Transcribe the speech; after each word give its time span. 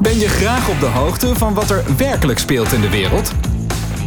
Ben 0.00 0.18
je 0.18 0.28
graag 0.28 0.68
op 0.68 0.80
de 0.80 0.86
hoogte 0.86 1.34
van 1.34 1.54
wat 1.54 1.70
er 1.70 1.96
werkelijk 1.96 2.38
speelt 2.38 2.72
in 2.72 2.80
de 2.80 2.90
wereld? 2.90 3.32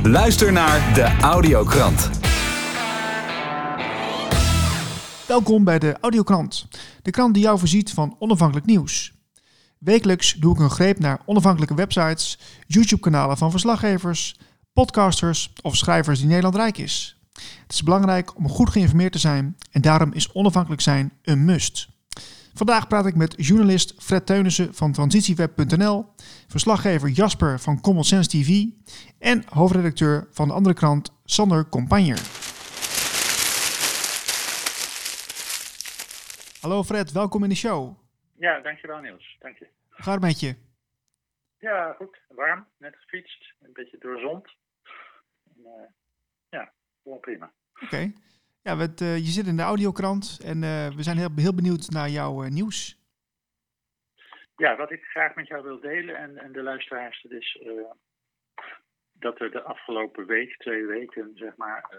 Luister 0.04 0.51
naar 0.51 0.93
de 0.93 1.17
Audiokrant. 1.21 2.10
Welkom 5.28 5.63
bij 5.63 5.79
de 5.79 5.97
Audiokrant, 6.02 6.67
de 7.02 7.12
krant 7.12 7.33
die 7.33 7.44
jou 7.44 7.60
voorziet 7.60 7.94
van 7.94 8.15
onafhankelijk 8.20 8.65
nieuws. 8.65 9.13
Wekelijks 9.78 10.33
doe 10.33 10.53
ik 10.53 10.60
een 10.60 10.70
greep 10.70 10.99
naar 10.99 11.21
onafhankelijke 11.25 11.75
websites, 11.75 12.40
YouTube-kanalen 12.67 13.37
van 13.37 13.51
verslaggevers, 13.51 14.40
podcasters 14.74 15.53
of 15.62 15.76
schrijvers 15.76 16.20
die 16.20 16.27
Nederland 16.27 16.55
rijk 16.55 16.77
is. 16.77 17.21
Het 17.34 17.73
is 17.73 17.84
belangrijk 17.84 18.35
om 18.35 18.49
goed 18.49 18.70
geïnformeerd 18.70 19.12
te 19.12 19.20
zijn 19.20 19.55
en 19.71 19.81
daarom 19.81 20.13
is 20.13 20.31
onafhankelijk 20.31 20.81
zijn 20.81 21.12
een 21.21 21.45
must. 21.45 21.88
Vandaag 22.59 22.88
praat 22.88 23.05
ik 23.05 23.16
met 23.16 23.34
journalist 23.38 24.03
Fred 24.03 24.25
Teunissen 24.25 24.73
van 24.73 24.91
transitieweb.nl, 24.91 26.05
verslaggever 26.47 27.09
Jasper 27.09 27.59
van 27.59 27.81
Common 27.81 28.03
Sense 28.03 28.29
TV 28.29 28.65
en 29.20 29.43
hoofdredacteur 29.49 30.27
van 30.31 30.47
de 30.47 30.53
andere 30.53 30.75
krant 30.75 31.20
Sander 31.25 31.70
Compagner. 31.70 32.20
Hallo 36.61 36.84
Fred, 36.84 37.11
welkom 37.11 37.43
in 37.43 37.49
de 37.49 37.55
show. 37.55 37.98
Ja, 38.37 38.59
dankjewel 38.59 38.99
Niels. 38.99 39.37
Dank 39.39 39.57
je. 39.57 39.67
Hoe 39.89 40.03
gaat 40.03 40.13
het 40.13 40.23
met 40.23 40.39
je? 40.39 40.55
Ja, 41.59 41.93
goed. 41.98 42.20
Warm. 42.27 42.67
Net 42.77 42.95
gefietst. 42.99 43.53
Een 43.62 43.73
beetje 43.73 43.98
doorzond. 43.99 44.45
En, 45.48 45.62
uh, 45.63 45.71
ja, 46.49 46.71
gewoon 47.03 47.20
prima. 47.20 47.51
Oké. 47.84 48.12
We, 48.77 48.91
uh, 49.01 49.17
je 49.17 49.31
zit 49.31 49.47
in 49.47 49.55
de 49.55 49.61
audiokrant 49.61 50.39
en 50.43 50.63
uh, 50.63 50.87
we 50.87 51.03
zijn 51.03 51.17
heel, 51.17 51.29
heel 51.35 51.53
benieuwd 51.53 51.89
naar 51.89 52.09
jouw 52.09 52.41
nieuws. 52.41 52.97
Ja, 54.55 54.75
wat 54.75 54.91
ik 54.91 55.03
graag 55.03 55.35
met 55.35 55.47
jou 55.47 55.63
wil 55.63 55.79
delen 55.79 56.15
en, 56.15 56.37
en 56.37 56.51
de 56.51 56.61
luisteraars, 56.61 57.21
dat 57.21 57.31
is 57.31 57.59
dat 59.11 59.39
er 59.39 59.51
de 59.51 59.61
afgelopen 59.61 60.26
week, 60.26 60.57
twee 60.57 60.85
weken, 60.85 61.31
zeg 61.35 61.55
maar, 61.55 61.95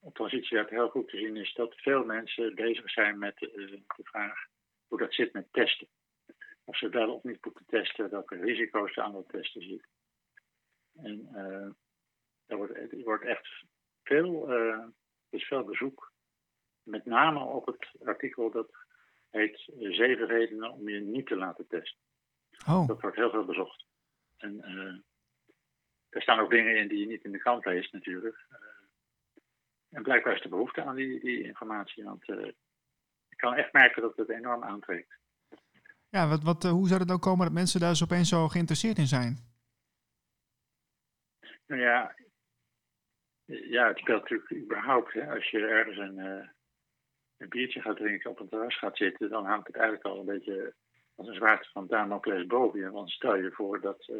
op 0.00 0.14
transitieweb 0.14 0.70
heel 0.70 0.88
goed 0.88 1.08
te 1.08 1.16
zien 1.16 1.36
is 1.36 1.54
dat 1.54 1.74
veel 1.76 2.04
mensen 2.04 2.54
bezig 2.54 2.90
zijn 2.90 3.18
met 3.18 3.38
de 3.38 3.82
vraag 3.96 4.46
hoe 4.86 4.98
dat 4.98 5.14
zit 5.14 5.32
met 5.32 5.52
testen. 5.52 5.88
Of 6.64 6.76
ze 6.76 6.88
wel 6.88 7.14
of 7.14 7.22
niet 7.22 7.44
moeten 7.44 7.66
testen, 7.66 8.10
welke 8.10 8.36
risico's 8.36 8.96
er 8.96 9.02
aan 9.02 9.12
dat 9.12 9.28
testen 9.28 9.62
zitten. 9.62 9.88
En 11.02 11.28
er, 12.46 12.56
wordt, 12.56 12.76
er 12.76 13.02
wordt 13.04 13.24
echt 13.24 13.48
veel, 14.02 14.48
is 15.30 15.44
veel 15.44 15.64
bezoek. 15.64 16.12
Met 16.82 17.04
name 17.04 17.38
op 17.38 17.66
het 17.66 17.88
artikel 18.04 18.50
dat 18.50 18.70
heet 19.30 19.72
Zeven 19.78 20.26
redenen 20.26 20.72
om 20.72 20.88
je 20.88 21.00
niet 21.00 21.26
te 21.26 21.36
laten 21.36 21.66
testen. 21.66 22.00
Oh. 22.68 22.86
Dat 22.86 23.00
wordt 23.00 23.16
heel 23.16 23.30
veel 23.30 23.44
bezocht. 23.44 23.84
En 24.36 24.54
uh, 24.54 24.98
er 26.08 26.22
staan 26.22 26.40
ook 26.40 26.50
dingen 26.50 26.76
in 26.76 26.88
die 26.88 26.98
je 26.98 27.06
niet 27.06 27.24
in 27.24 27.32
de 27.32 27.38
krant 27.38 27.64
leest 27.64 27.92
natuurlijk. 27.92 28.46
en 29.90 30.02
blijkbaar 30.02 30.34
is 30.34 30.42
de 30.42 30.48
behoefte 30.48 30.84
aan 30.84 30.94
die, 30.94 31.20
die 31.20 31.42
informatie. 31.42 32.04
Want 32.04 32.28
ik 33.28 33.36
kan 33.36 33.54
echt 33.54 33.72
merken 33.72 34.02
dat 34.02 34.16
het 34.16 34.28
enorm 34.28 34.64
aantrekt. 34.64 35.18
Ja, 36.08 36.28
wat, 36.28 36.42
wat, 36.42 36.62
hoe 36.62 36.86
zou 36.86 36.98
het 36.98 37.08
nou 37.08 37.20
komen 37.20 37.44
dat 37.44 37.54
mensen 37.54 37.80
daar 37.80 37.90
dus 37.90 38.02
opeens 38.02 38.28
zo 38.28 38.48
geïnteresseerd 38.48 38.98
in 38.98 39.06
zijn? 39.06 39.54
Nou 41.66 41.80
ja, 41.80 42.14
ja 43.46 43.88
het 43.88 43.98
speelt 43.98 44.20
natuurlijk 44.20 44.52
überhaupt. 44.52 45.12
Hè. 45.12 45.34
Als 45.34 45.50
je 45.50 45.66
ergens 45.66 45.96
een, 45.96 46.18
uh, 46.18 46.48
een 47.36 47.48
biertje 47.48 47.80
gaat 47.80 47.96
drinken, 47.96 48.30
op 48.30 48.40
een 48.40 48.48
terras 48.48 48.78
gaat 48.78 48.96
zitten, 48.96 49.28
dan 49.30 49.44
hangt 49.44 49.66
het 49.66 49.76
eigenlijk 49.76 50.06
al 50.06 50.18
een 50.18 50.26
beetje 50.26 50.74
als 51.14 51.28
een 51.28 51.34
zwaard 51.34 51.68
van 51.72 51.86
Damocles 51.86 52.46
boven 52.46 52.80
je. 52.80 52.90
Want 52.90 53.10
stel 53.10 53.36
je 53.36 53.50
voor 53.50 53.80
dat 53.80 54.08
uh, 54.08 54.16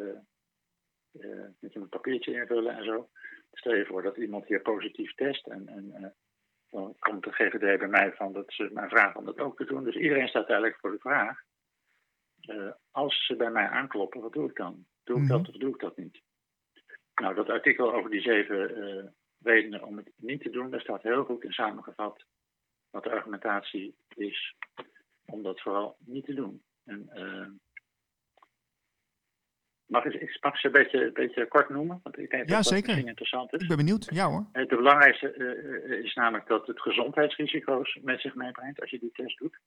uh, 1.11 1.45
met 1.59 1.73
je 1.73 1.79
een 1.79 1.89
papiertje 1.89 2.33
invullen 2.33 2.77
en 2.77 2.83
zo. 2.83 3.09
Stel 3.51 3.75
je 3.75 3.85
voor 3.85 4.01
dat 4.01 4.17
iemand 4.17 4.45
hier 4.45 4.61
positief 4.61 5.13
test 5.13 5.47
en, 5.47 5.67
en 5.67 6.15
dan 6.69 6.95
komt 6.99 7.23
de 7.23 7.31
GVD 7.31 7.79
bij 7.79 7.87
mij 7.87 8.13
van 8.13 8.33
dat 8.33 8.53
ze 8.53 8.69
mij 8.73 8.89
vragen 8.89 9.19
om 9.19 9.25
dat 9.25 9.39
ook 9.39 9.57
te 9.57 9.65
doen. 9.65 9.83
Dus 9.83 9.95
iedereen 9.95 10.27
staat 10.27 10.47
eigenlijk 10.47 10.79
voor 10.79 10.91
de 10.91 10.99
vraag. 10.99 11.39
Uh, 12.41 12.71
als 12.91 13.25
ze 13.25 13.35
bij 13.35 13.51
mij 13.51 13.67
aankloppen, 13.67 14.21
wat 14.21 14.33
doe 14.33 14.49
ik 14.49 14.55
dan? 14.55 14.85
Doe 15.03 15.21
ik 15.21 15.27
dat 15.27 15.47
of 15.47 15.55
doe 15.55 15.73
ik 15.73 15.79
dat 15.79 15.97
niet? 15.97 16.21
Nou, 17.15 17.35
dat 17.35 17.49
artikel 17.49 17.93
over 17.93 18.09
die 18.09 18.21
zeven 18.21 18.77
uh, 18.77 19.05
redenen 19.41 19.83
om 19.83 19.97
het 19.97 20.11
niet 20.15 20.41
te 20.41 20.49
doen, 20.49 20.71
daar 20.71 20.81
staat 20.81 21.01
heel 21.01 21.23
goed 21.23 21.43
in 21.43 21.51
samengevat 21.51 22.25
wat 22.89 23.03
de 23.03 23.11
argumentatie 23.11 23.95
is 24.15 24.55
om 25.25 25.43
dat 25.43 25.61
vooral 25.61 25.97
niet 25.99 26.25
te 26.25 26.33
doen. 26.33 26.63
En, 26.83 27.09
uh, 27.15 27.47
mag 29.85 30.05
ik, 30.05 30.13
ik 30.13 30.31
ze 30.31 30.65
een 30.65 30.71
beetje, 30.71 31.05
een 31.05 31.13
beetje 31.13 31.47
kort 31.47 31.69
noemen? 31.69 31.99
Want 32.03 32.17
ik 32.17 32.29
denk 32.29 32.49
ja, 32.49 32.55
dat 32.55 32.65
zeker. 32.65 32.95
dat 32.95 33.05
interessant 33.05 33.53
is. 33.53 33.61
Ik 33.61 33.67
ben 33.67 33.77
benieuwd. 33.77 34.07
Ja 34.09 34.29
hoor. 34.29 34.47
Het 34.51 34.67
belangrijkste 34.67 35.35
uh, 35.35 36.03
is 36.03 36.13
namelijk 36.13 36.47
dat 36.47 36.67
het 36.67 36.81
gezondheidsrisico's 36.81 37.99
met 38.01 38.21
zich 38.21 38.35
meebrengt 38.35 38.81
als 38.81 38.89
je 38.89 38.99
die 38.99 39.11
test 39.11 39.37
doet 39.37 39.59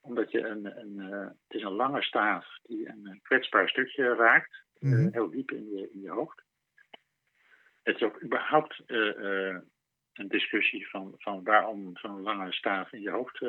omdat 0.00 0.30
je 0.30 0.46
een, 0.46 0.78
een 0.78 0.94
uh, 0.96 1.20
het 1.20 1.58
is 1.58 1.62
een 1.62 1.72
lange 1.72 2.02
staaf 2.02 2.46
die 2.62 2.88
een 2.88 3.20
kwetsbaar 3.22 3.68
stukje 3.68 4.14
raakt, 4.14 4.64
mm 4.78 4.92
-hmm. 4.92 5.06
uh, 5.06 5.12
heel 5.12 5.30
diep 5.30 5.50
in 5.50 5.68
je, 5.68 5.90
in 5.92 6.00
je 6.00 6.10
hoofd. 6.10 6.42
Het 7.82 7.96
is 7.96 8.02
ook 8.02 8.22
überhaupt 8.22 8.82
uh, 8.86 9.56
een 10.12 10.28
discussie 10.28 10.88
van, 10.88 11.14
van 11.18 11.42
waarom 11.42 11.90
zo'n 11.96 12.22
lange 12.22 12.52
staaf 12.52 12.92
in 12.92 13.00
je 13.00 13.10
hoofd 13.10 13.40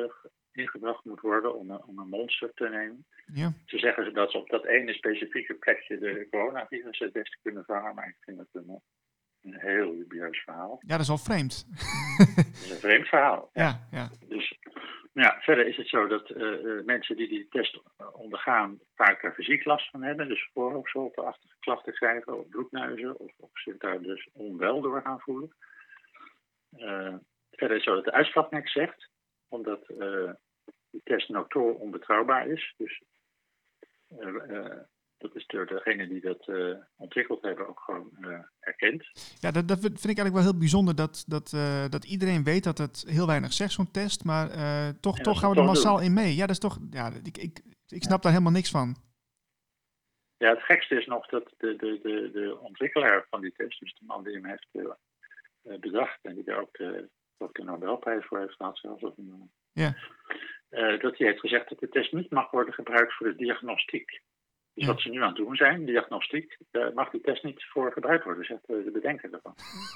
ingebracht 0.52 1.04
moet 1.04 1.20
worden 1.20 1.58
om 1.58 1.70
een, 1.70 1.84
om 1.84 1.98
een 1.98 2.08
monster 2.08 2.50
te 2.54 2.68
nemen. 2.68 3.06
Ja. 3.32 3.52
Ze 3.66 3.78
zeggen 3.78 4.14
dat 4.14 4.30
ze 4.30 4.38
op 4.38 4.48
dat 4.48 4.64
ene 4.64 4.92
specifieke 4.92 5.54
plekje 5.54 5.98
de 5.98 6.26
coronavirus 6.30 6.98
het 6.98 7.12
beste 7.12 7.38
kunnen 7.42 7.64
vangen, 7.64 7.94
maar 7.94 8.08
ik 8.08 8.16
vind 8.20 8.38
het 8.38 8.48
een, 8.52 8.80
een 9.42 9.60
heel 9.60 9.96
dubieus 9.96 10.38
verhaal. 10.38 10.82
Ja, 10.86 10.92
dat 10.92 11.00
is 11.00 11.10
al 11.10 11.18
vreemd. 11.18 11.66
dat 12.18 12.52
is 12.52 12.70
een 12.70 12.76
vreemd 12.76 13.08
verhaal. 13.08 13.50
Ja, 13.52 13.88
ja. 13.90 14.10
Dus 14.28 14.58
ja, 15.12 15.38
verder 15.40 15.66
is 15.66 15.76
het 15.76 15.88
zo 15.88 16.06
dat 16.06 16.30
uh, 16.30 16.84
mensen 16.84 17.16
die 17.16 17.28
die 17.28 17.48
test 17.48 17.80
ondergaan 18.12 18.80
vaak 18.94 19.22
er 19.22 19.34
fysiek 19.34 19.64
last 19.64 19.90
van 19.90 20.02
hebben. 20.02 20.28
Dus 20.28 20.50
voorhoofdscholteachtige 20.52 21.56
klachten 21.58 21.92
krijgen 21.92 22.38
of 22.38 22.48
bloedneuzen 22.48 23.18
of, 23.18 23.32
of 23.36 23.50
zich 23.52 23.76
daar 23.76 24.00
dus 24.00 24.28
onwel 24.32 24.80
door 24.80 25.02
gaan 25.02 25.20
voelen. 25.20 25.54
Uh, 26.76 27.14
verder 27.50 27.76
is 27.76 27.84
het 27.84 27.84
zo 27.84 27.94
dat 27.94 28.04
de 28.04 28.12
uitslag 28.12 28.50
niks 28.50 28.72
zegt, 28.72 29.10
omdat 29.48 29.86
die 30.90 31.00
test 31.04 31.28
notoor 31.28 31.74
onbetrouwbaar 31.74 32.46
is. 32.46 32.74
Dus 32.76 33.02
dat 35.22 35.36
is 35.36 35.46
door 35.46 35.66
degene 35.66 36.08
die 36.08 36.20
dat 36.20 36.46
uh, 36.46 36.76
ontwikkeld 36.96 37.42
hebben 37.42 37.68
ook 37.68 37.80
gewoon 37.80 38.10
uh, 38.20 38.38
erkend. 38.60 39.10
Ja, 39.40 39.50
dat, 39.50 39.68
dat, 39.68 39.78
vind 39.78 39.94
ik 39.94 40.04
eigenlijk 40.04 40.34
wel 40.34 40.42
heel 40.42 40.58
bijzonder 40.58 40.96
dat, 40.96 41.24
dat, 41.26 41.52
uh, 41.54 41.88
dat 41.88 42.04
iedereen 42.04 42.44
weet 42.44 42.64
dat 42.64 42.78
het 42.78 43.04
heel 43.08 43.26
weinig 43.26 43.52
zegt, 43.52 43.72
zo'n 43.72 43.90
test. 43.90 44.24
Maar 44.24 44.48
toch, 45.00 45.18
toch 45.18 45.40
gaan 45.40 45.50
we 45.50 45.56
er 45.56 45.64
massaal 45.64 45.96
doen. 45.96 46.04
in 46.04 46.12
mee. 46.12 46.34
Ja, 46.34 46.40
dat 46.40 46.50
is 46.50 46.58
toch. 46.58 46.78
Ja, 46.90 47.12
ik, 47.22 47.38
ik, 47.38 47.60
ik 47.88 48.02
snap 48.02 48.16
ja. 48.16 48.22
daar 48.22 48.32
helemaal 48.32 48.52
niks 48.52 48.70
van. 48.70 48.96
Ja, 50.36 50.48
het 50.48 50.62
gekste 50.62 50.94
is 50.94 51.06
nog 51.06 51.26
dat 51.26 51.54
de, 51.58 51.76
de, 51.76 51.98
de, 52.02 52.30
de 52.32 52.58
ontwikkelaar 52.60 53.26
van 53.30 53.40
die 53.40 53.52
test, 53.52 53.80
dus 53.80 53.94
de 53.94 54.04
man 54.06 54.24
die 54.24 54.34
hem 54.34 54.46
heeft 54.46 54.68
bedacht 55.80 56.18
en 56.22 56.34
die 56.34 56.44
daar 56.44 56.60
ook 56.60 56.76
de, 56.76 57.08
ook 57.38 57.54
de 57.54 57.64
Nobelprijs 57.64 58.24
voor 58.24 58.38
heeft 58.38 58.56
gehad, 58.56 58.78
zelfs. 58.78 59.02
Of 59.02 59.16
een, 59.16 59.50
ja. 59.72 59.94
dat 60.98 61.18
hij 61.18 61.26
heeft 61.26 61.40
gezegd 61.40 61.68
dat 61.68 61.78
de 61.78 61.88
test 61.88 62.12
niet 62.12 62.30
mag 62.30 62.50
worden 62.50 62.74
gebruikt 62.74 63.14
voor 63.14 63.26
de 63.26 63.36
diagnostiek. 63.36 64.22
Dus 64.74 64.86
wat 64.86 65.00
ze 65.00 65.08
nu 65.08 65.20
aan 65.20 65.28
het 65.28 65.36
doen 65.36 65.56
zijn, 65.56 65.84
diagnostiek, 65.84 66.58
daar 66.70 66.92
mag 66.92 67.10
die 67.10 67.20
test 67.20 67.42
niet 67.42 67.64
voor 67.64 67.92
gebruikt 67.92 68.24
worden, 68.24 68.44
zegt 68.44 68.66
de 68.66 68.90
bedenker 68.92 69.32
ervan. 69.32 69.54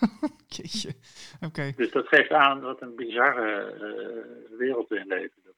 Jeetje, 0.57 0.89
oké. 1.35 1.47
Okay. 1.47 1.75
Dus 1.77 1.91
dat 1.91 2.09
geeft 2.09 2.31
aan 2.31 2.61
wat 2.61 2.83
een 2.83 2.95
bizarre 2.95 3.75
uh, 3.75 4.59
wereld 4.59 4.89
we 4.89 4.99
in 4.99 5.07
leven. 5.07 5.43
Dat. 5.45 5.55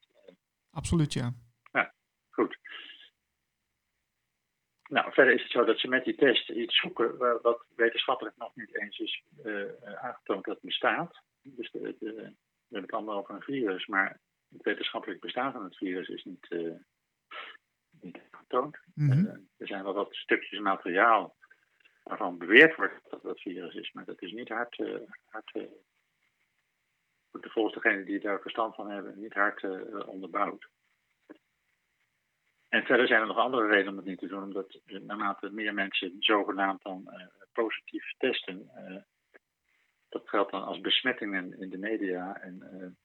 Absoluut, 0.70 1.12
ja. 1.12 1.32
Ja, 1.72 1.94
goed. 2.30 2.58
Nou, 4.88 5.12
verder 5.12 5.34
is 5.34 5.42
het 5.42 5.50
zo 5.50 5.64
dat 5.64 5.78
ze 5.78 5.88
met 5.88 6.04
die 6.04 6.14
test 6.14 6.50
iets 6.50 6.80
zoeken 6.80 7.18
wat 7.42 7.64
wetenschappelijk 7.76 8.36
nog 8.36 8.54
niet 8.54 8.80
eens 8.80 8.98
is 8.98 9.22
uh, 9.44 9.62
aangetoond 9.94 10.44
dat 10.44 10.60
bestaat. 10.60 11.22
Dus 11.42 11.70
de, 11.70 11.80
de, 11.80 12.12
we 12.12 12.74
hebben 12.74 12.82
het 12.82 12.92
allemaal 12.92 13.18
over 13.18 13.34
een 13.34 13.42
virus, 13.42 13.86
maar 13.86 14.20
het 14.48 14.62
wetenschappelijk 14.62 15.20
bestaan 15.20 15.52
van 15.52 15.64
het 15.64 15.76
virus 15.76 16.08
is 16.08 16.24
niet 16.24 16.48
niet 16.48 16.48
Mm 18.52 18.72
-hmm. 18.94 19.26
uh, 19.26 19.32
er 19.56 19.66
zijn 19.66 19.84
wel 19.84 19.94
wat 19.94 20.14
stukjes 20.14 20.60
materiaal 20.60 21.36
waarvan 22.02 22.38
beweerd 22.38 22.76
wordt 22.76 23.10
dat 23.10 23.22
dat 23.22 23.40
virus 23.40 23.74
is, 23.74 23.92
maar 23.92 24.04
dat 24.04 24.22
is 24.22 24.32
niet 24.32 24.48
hard, 24.48 24.78
uh, 24.78 25.00
hard 25.24 25.54
uh, 25.54 25.62
volgens 27.40 27.74
degenen 27.74 28.04
die 28.04 28.20
daar 28.20 28.40
verstand 28.40 28.74
van 28.74 28.90
hebben, 28.90 29.20
niet 29.20 29.34
hard 29.34 29.62
onderbouwd. 30.06 30.68
En 32.68 32.84
verder 32.84 33.06
zijn 33.06 33.20
er 33.20 33.26
nog 33.26 33.36
andere 33.36 33.66
redenen 33.66 33.90
om 33.90 33.96
het 33.96 34.06
niet 34.06 34.18
te 34.18 34.26
doen, 34.26 34.42
omdat 34.42 34.80
naarmate 34.84 35.50
meer 35.50 35.74
mensen 35.74 36.16
zogenaamd 36.18 36.82
dan 36.82 37.10
positief 37.52 38.14
testen, 38.18 38.70
dat 40.08 40.28
geldt 40.28 40.50
dan 40.50 40.64
als 40.64 40.80
besmettingen 40.80 41.60
in 41.60 41.70
de 41.70 41.78
media. 41.78 42.40
En 42.40 42.58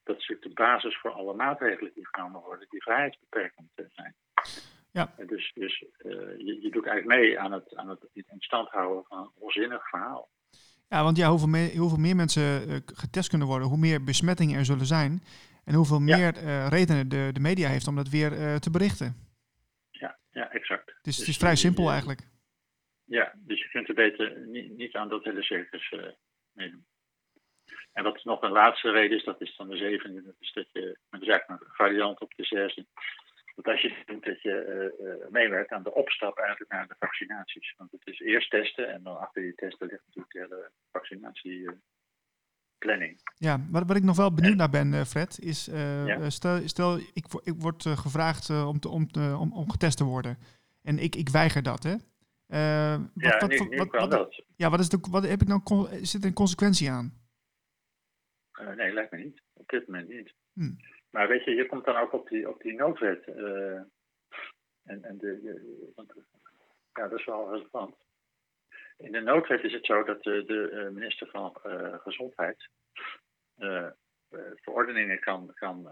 dat 0.03 0.17
is 0.17 0.27
natuurlijk 0.27 0.57
de 0.57 0.63
basis 0.63 0.97
voor 0.97 1.11
alle 1.11 1.33
maatregelen 1.33 1.93
die 1.93 2.07
genomen 2.07 2.41
worden, 2.41 2.69
die 2.69 2.81
vrijheidsbeperkend 2.81 3.71
zijn. 3.75 4.15
Ja. 4.93 5.13
dus 5.27 5.51
dus 5.53 5.79
je, 6.37 6.57
je 6.61 6.69
doet 6.71 6.85
eigenlijk 6.85 7.21
mee 7.21 7.39
aan 7.39 7.51
het, 7.51 7.75
aan 7.75 7.89
het 7.89 8.09
in 8.13 8.25
stand 8.37 8.69
houden 8.69 9.03
van 9.03 9.17
een 9.17 9.31
onzinnig 9.35 9.89
verhaal. 9.89 10.29
Ja, 10.89 11.03
want 11.03 11.17
ja, 11.17 11.29
hoeveel, 11.29 11.47
meer, 11.47 11.77
hoeveel 11.77 11.99
meer 11.99 12.15
mensen 12.15 12.83
getest 12.85 13.29
kunnen 13.29 13.47
worden, 13.47 13.67
hoe 13.67 13.77
meer 13.77 14.03
besmettingen 14.03 14.57
er 14.57 14.65
zullen 14.65 14.85
zijn. 14.85 15.23
En 15.65 15.73
hoeveel 15.73 15.99
meer 15.99 16.33
redenen 16.69 17.09
de, 17.09 17.29
de 17.33 17.39
media 17.39 17.69
heeft 17.69 17.87
om 17.87 17.95
dat 17.95 18.09
weer 18.09 18.59
te 18.59 18.69
berichten. 18.71 19.15
Ja, 19.89 20.17
ja 20.31 20.51
exact. 20.51 20.85
Dus, 20.85 20.95
dus 21.01 21.17
het 21.17 21.27
is 21.27 21.37
vrij 21.37 21.55
simpel 21.55 21.89
eigenlijk. 21.89 22.21
Ja, 23.05 23.33
dus 23.37 23.59
je 23.61 23.69
kunt 23.69 23.87
er 23.87 23.95
beter 23.95 24.47
niet, 24.47 24.77
niet 24.77 24.95
aan 24.95 25.09
dat 25.09 25.23
hele 25.23 25.43
circus 25.43 25.93
meedoen. 26.51 26.85
En 27.93 28.03
wat 28.03 28.23
nog 28.23 28.41
een 28.41 28.51
laatste 28.51 28.91
reden 28.91 29.17
is, 29.17 29.23
dat 29.23 29.41
is 29.41 29.55
dan 29.55 29.69
de 29.69 29.77
zevende, 29.77 30.23
dat 30.23 30.35
is 30.39 30.53
dat 30.53 30.71
je, 30.71 30.97
met 31.09 31.21
is 31.21 31.27
eigenlijk 31.27 31.61
een 31.61 31.67
variant 31.73 32.19
op 32.19 32.33
de 32.35 32.43
zesde, 32.43 32.85
dat 33.55 33.67
als 33.67 33.81
je 33.81 34.03
doet 34.05 34.25
dat 34.25 34.41
je 34.41 34.93
uh, 34.99 35.27
meewerkt 35.31 35.71
aan 35.71 35.83
de 35.83 35.93
opstap 35.93 36.37
eigenlijk 36.37 36.71
naar 36.71 36.87
de 36.87 36.95
vaccinaties. 36.99 37.73
Want 37.77 37.91
het 37.91 38.07
is 38.07 38.19
eerst 38.19 38.49
testen 38.49 38.93
en 38.93 39.03
dan 39.03 39.19
achter 39.19 39.41
die 39.41 39.55
testen 39.55 39.87
ligt 39.87 40.03
natuurlijk 40.05 40.33
de 40.33 40.39
hele 40.39 40.71
vaccinatieplanning. 40.91 43.21
Ja, 43.35 43.59
wat, 43.71 43.87
wat 43.87 43.95
ik 43.95 44.03
nog 44.03 44.17
wel 44.17 44.33
benieuwd 44.33 44.55
naar 44.55 44.69
ben, 44.69 45.05
Fred, 45.05 45.39
is 45.39 45.69
stel, 46.27 46.67
stel 46.67 46.97
ik, 46.97 47.25
ik 47.43 47.53
word 47.57 47.85
gevraagd 47.87 48.49
om, 48.49 48.79
te, 48.79 48.89
om, 48.89 49.07
om, 49.15 49.53
om 49.53 49.71
getest 49.71 49.97
te 49.97 50.03
worden. 50.03 50.37
En 50.81 50.99
ik, 50.99 51.15
ik 51.15 51.29
weiger 51.29 51.63
dat, 51.63 51.83
hè? 51.83 51.95
Uh, 52.47 52.97
wat, 53.13 53.13
ja, 53.13 53.45
nu, 53.45 53.77
wat, 53.77 54.11
dat. 54.11 54.43
Ja, 54.55 54.69
wat, 54.69 54.79
is 54.79 54.89
de, 54.89 54.97
wat 55.09 55.27
heb 55.27 55.41
ik 55.41 55.47
nou, 55.47 55.61
zit 56.01 56.21
er 56.21 56.27
een 56.27 56.33
consequentie 56.33 56.91
aan? 56.91 57.21
Nee, 58.75 58.93
lijkt 58.93 59.11
me 59.11 59.17
niet. 59.17 59.41
Op 59.53 59.69
dit 59.69 59.87
moment 59.87 60.09
niet. 60.09 60.33
Hmm. 60.53 60.77
Maar 61.13 61.27
weet 61.27 61.43
je, 61.43 61.51
je 61.51 61.65
komt 61.65 61.85
dan 61.85 61.95
ook 61.95 62.13
op 62.13 62.29
die, 62.29 62.49
op 62.49 62.61
die 62.61 62.73
noodwet. 62.73 63.27
Uh, 63.27 63.81
en, 64.83 65.03
en 65.03 65.17
de, 65.17 65.39
ja, 66.93 67.07
dat 67.07 67.19
is 67.19 67.25
wel 67.25 67.53
relevant. 67.53 67.95
In 68.97 69.11
de 69.11 69.21
noodwet 69.21 69.63
is 69.63 69.73
het 69.73 69.85
zo 69.85 70.03
dat 70.03 70.23
de, 70.23 70.43
de 70.45 70.89
minister 70.93 71.27
van 71.27 71.57
Gezondheid 72.01 72.69
verordeningen 74.55 75.19
kan, 75.19 75.53
kan 75.53 75.89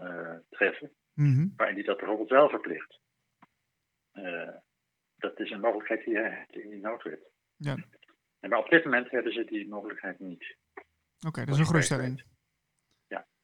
treffen, 0.50 0.90
mm 1.14 1.34
-hmm. 1.34 1.52
waarin 1.56 1.76
die 1.76 1.84
dat 1.84 1.96
bijvoorbeeld 1.96 2.30
wel 2.30 2.48
verplicht 2.48 3.00
dat 5.22 5.40
is 5.40 5.50
een 5.50 5.60
mogelijkheid 5.60 6.04
die 6.04 6.14
je 6.14 6.20
hebt 6.20 6.56
in 6.56 6.70
die 6.70 6.80
noodwet. 6.80 7.30
Ja. 7.56 7.76
En 8.40 8.50
maar 8.50 8.58
op 8.58 8.68
dit 8.68 8.84
moment 8.84 9.10
hebben 9.10 9.32
ze 9.32 9.44
die 9.44 9.68
mogelijkheid 9.68 10.18
niet. 10.18 10.56
Oké, 11.26 11.44
dat 11.44 11.54
is 11.54 11.58
een 11.58 11.66
geruststelling. 11.66 12.22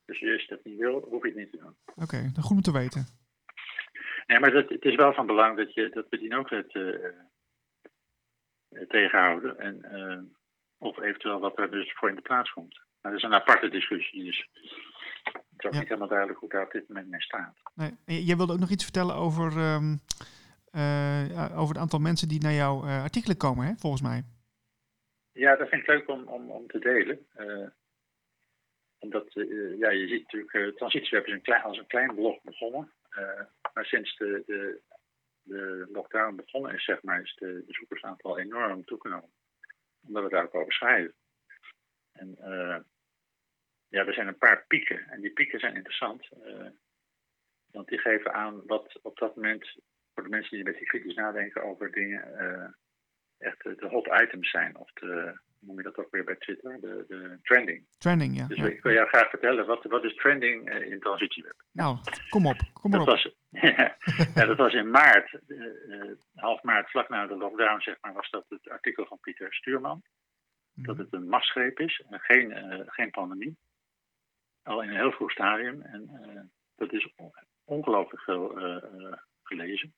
Dus 0.08 0.22
als 0.32 0.42
je 0.42 0.48
dat 0.48 0.64
niet 0.64 0.78
wil, 0.78 1.00
hoef 1.00 1.22
je 1.22 1.28
het 1.28 1.38
niet 1.38 1.50
te 1.50 1.58
doen. 1.58 1.76
Oké, 1.86 2.02
okay, 2.02 2.30
goed 2.40 2.56
om 2.56 2.62
te 2.62 2.72
weten. 2.72 3.06
Nee, 4.26 4.40
maar 4.40 4.50
dat, 4.50 4.68
het 4.68 4.84
is 4.84 4.94
wel 4.94 5.12
van 5.12 5.26
belang 5.26 5.56
dat, 5.56 5.74
je, 5.74 5.88
dat 5.88 6.06
we 6.10 6.18
die 6.18 6.28
noodwet 6.28 6.74
uh, 6.74 7.12
tegenhouden. 8.88 9.58
En, 9.58 9.76
uh, 9.92 10.20
of 10.78 11.00
eventueel 11.00 11.40
wat 11.40 11.58
er 11.58 11.70
dus 11.70 11.92
voor 11.92 12.08
in 12.08 12.14
de 12.14 12.20
plaats 12.20 12.52
komt. 12.52 12.80
Maar 13.00 13.12
dat 13.12 13.20
is 13.20 13.26
een 13.26 13.34
aparte 13.34 13.68
discussie. 13.68 14.24
Dus 14.24 14.48
het 15.22 15.42
is 15.58 15.66
ook 15.66 15.72
niet 15.72 15.88
helemaal 15.88 16.08
duidelijk 16.08 16.38
hoe 16.38 16.48
daar 16.48 16.64
op 16.64 16.72
dit 16.72 16.88
moment 16.88 17.08
mee 17.08 17.22
staat. 17.22 17.56
Nee. 17.74 18.24
Jij 18.24 18.36
wilde 18.36 18.52
ook 18.52 18.58
nog 18.58 18.70
iets 18.70 18.84
vertellen 18.84 19.14
over 19.14 19.74
um, 19.74 20.00
uh, 20.72 21.58
over 21.58 21.74
het 21.74 21.82
aantal 21.82 21.98
mensen 21.98 22.28
die 22.28 22.40
naar 22.40 22.52
jouw 22.52 22.82
artikelen 22.82 23.36
komen, 23.36 23.66
hè, 23.66 23.74
volgens 23.76 24.02
mij. 24.02 24.22
Ja, 25.32 25.56
dat 25.56 25.68
vind 25.68 25.82
ik 25.82 25.88
leuk 25.88 26.08
om, 26.08 26.22
om, 26.28 26.50
om 26.50 26.66
te 26.66 26.78
delen. 26.78 27.26
Omdat, 28.98 29.32
ja, 29.78 29.90
je 29.90 30.08
ziet 30.08 30.32
natuurlijk, 30.32 30.76
Transitieweb 30.76 31.26
is 31.26 31.32
een 31.32 31.62
als 31.62 31.78
een 31.78 31.86
klein 31.86 32.14
blog 32.14 32.42
begonnen. 32.42 32.92
maar 33.74 33.84
sinds 33.84 34.16
de, 34.16 34.42
de, 34.46 34.80
de 35.42 35.88
lockdown 35.92 36.36
begonnen 36.36 36.74
is, 36.74 36.84
zeg 36.84 37.02
maar, 37.02 37.22
is 37.22 37.34
de 37.34 37.62
bezoekersaantal 37.66 38.38
enorm 38.38 38.84
toegenomen. 38.84 39.30
Omdat 40.06 40.22
we 40.22 40.28
daar 40.28 40.44
ook 40.44 40.54
over 40.54 40.72
schrijven. 40.72 41.14
En 42.12 42.36
ja, 43.88 44.06
er 44.06 44.14
zijn 44.14 44.26
een 44.26 44.38
paar 44.38 44.64
pieken. 44.66 45.08
En 45.08 45.20
die 45.20 45.32
pieken 45.32 45.60
zijn 45.60 45.74
interessant. 45.74 46.28
want 47.70 47.88
die 47.88 47.98
geven 47.98 48.32
aan 48.34 48.66
wat 48.66 48.98
op 49.02 49.18
dat 49.18 49.36
moment 49.36 49.76
voor 50.14 50.22
de 50.22 50.28
mensen 50.28 50.50
die 50.50 50.58
een 50.58 50.72
beetje 50.72 50.86
kritisch 50.86 51.14
nadenken 51.14 51.62
over 51.62 51.92
dingen, 51.92 52.76
echt 53.38 53.62
de 53.62 53.88
hot 53.88 54.06
items 54.22 54.50
zijn. 54.50 54.76
Of 54.76 54.92
de, 54.92 55.40
noem 55.60 55.76
je 55.76 55.82
dat 55.82 55.96
ook 55.96 56.10
weer 56.10 56.24
bij 56.24 56.36
Twitter, 56.36 56.80
de, 56.80 57.04
de 57.08 57.38
trending. 57.42 57.86
Trending, 57.98 58.36
ja. 58.36 58.46
Dus 58.46 58.58
ik 58.58 58.82
wil 58.82 58.92
jou 58.92 59.08
graag 59.08 59.30
vertellen, 59.30 59.66
wat, 59.66 59.84
wat 59.84 60.04
is 60.04 60.14
trending 60.14 60.74
uh, 60.74 60.90
in 60.90 61.00
transitieweb? 61.00 61.62
Nou, 61.72 61.98
kom 62.28 62.46
op, 62.46 62.56
kom 62.72 62.90
maar 62.90 63.04
dat 63.04 63.08
op. 63.08 63.14
Was, 63.14 63.34
ja, 64.34 64.44
dat 64.46 64.56
was 64.56 64.72
in 64.72 64.90
maart, 64.90 65.40
uh, 65.46 66.12
half 66.34 66.62
maart, 66.62 66.90
vlak 66.90 67.08
na 67.08 67.26
de 67.26 67.36
lockdown, 67.36 67.80
zeg 67.80 67.96
maar, 68.00 68.12
was 68.12 68.30
dat 68.30 68.44
het 68.48 68.68
artikel 68.68 69.06
van 69.06 69.18
Pieter 69.20 69.54
Stuurman. 69.54 70.02
Mm. 70.72 70.84
Dat 70.84 70.96
het 70.98 71.12
een 71.12 71.28
machtsgreep 71.28 71.78
is 71.78 72.02
en 72.10 72.20
geen, 72.20 72.52
geen 72.86 73.10
pandemie. 73.10 73.56
Al 74.62 74.82
in 74.82 74.88
een 74.88 74.96
heel 74.96 75.12
vroeg 75.12 75.30
stadium. 75.30 75.82
En 75.82 76.10
dat 76.76 76.92
is 76.92 77.14
ongelooflijk 77.64 78.22
veel 78.22 78.48
gelezen 79.42 79.94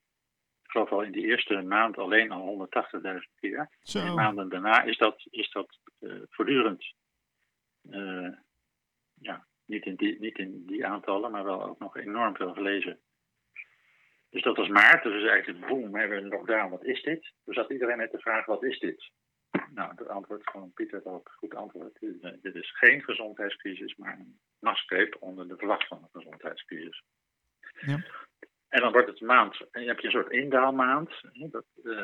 geloof 0.71 0.91
al 0.91 1.01
in 1.01 1.11
die 1.11 1.25
eerste 1.25 1.61
maand 1.61 1.97
alleen 1.97 2.31
al 2.31 2.67
180.000 3.01 3.17
keer. 3.39 3.69
Zo. 3.81 4.05
De 4.05 4.11
maanden 4.11 4.49
daarna 4.49 4.83
is 4.83 4.97
dat, 4.97 5.27
is 5.29 5.51
dat 5.51 5.79
uh, 5.99 6.21
voortdurend. 6.29 6.93
Uh, 7.89 8.29
ja, 9.13 9.47
niet 9.65 9.85
in, 9.85 9.95
die, 9.95 10.19
niet 10.19 10.37
in 10.37 10.65
die 10.65 10.85
aantallen, 10.85 11.31
maar 11.31 11.43
wel 11.43 11.63
ook 11.63 11.79
nog 11.79 11.97
enorm 11.97 12.35
veel 12.35 12.53
gelezen. 12.53 12.99
Dus 14.29 14.43
dat 14.43 14.57
was 14.57 14.67
maart, 14.67 15.03
dus 15.03 15.29
eigenlijk 15.29 15.67
boom, 15.67 15.91
we 15.91 15.99
hebben 15.99 16.17
een 16.17 16.27
lockdown, 16.27 16.69
wat 16.69 16.85
is 16.85 17.01
dit? 17.01 17.33
Toen 17.43 17.53
zat 17.53 17.71
iedereen 17.71 17.97
met 17.97 18.11
de 18.11 18.19
vraag, 18.19 18.45
wat 18.45 18.63
is 18.63 18.79
dit? 18.79 19.11
Nou, 19.73 19.91
het 19.95 20.07
antwoord 20.07 20.43
van 20.43 20.71
Pieter 20.73 21.01
was 21.03 21.21
een 21.23 21.31
goed 21.31 21.55
antwoord. 21.55 21.99
Dit 22.41 22.55
is 22.55 22.77
geen 22.77 23.01
gezondheidscrisis, 23.03 23.95
maar 23.95 24.19
een 24.19 24.39
machtsgreep 24.59 25.17
onder 25.19 25.47
de 25.47 25.57
vlag 25.57 25.87
van 25.87 25.97
een 25.97 26.21
gezondheidscrisis. 26.21 27.03
Ja. 27.79 28.03
En 28.71 28.81
dan 28.81 28.91
wordt 28.91 29.07
het 29.07 29.21
een 29.21 29.27
maand, 29.27 29.61
en 29.71 29.81
je 29.81 29.87
hebt 29.87 30.03
een 30.03 30.11
soort 30.11 30.31
indaalmaand. 30.31 31.09
Dat, 31.33 31.65
uh, 31.83 32.03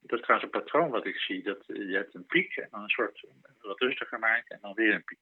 dat 0.00 0.18
is 0.18 0.20
trouwens 0.20 0.42
een 0.42 0.60
patroon 0.60 0.90
wat 0.90 1.06
ik 1.06 1.16
zie. 1.16 1.42
Dat, 1.42 1.64
je 1.66 1.94
hebt 1.94 2.14
een 2.14 2.26
piek 2.26 2.56
en 2.56 2.68
dan 2.70 2.82
een 2.82 2.88
soort 2.88 3.26
wat 3.60 3.80
rustiger 3.80 4.18
maakt 4.18 4.50
en 4.50 4.58
dan 4.60 4.74
weer 4.74 4.94
een 4.94 5.04
piek. 5.04 5.18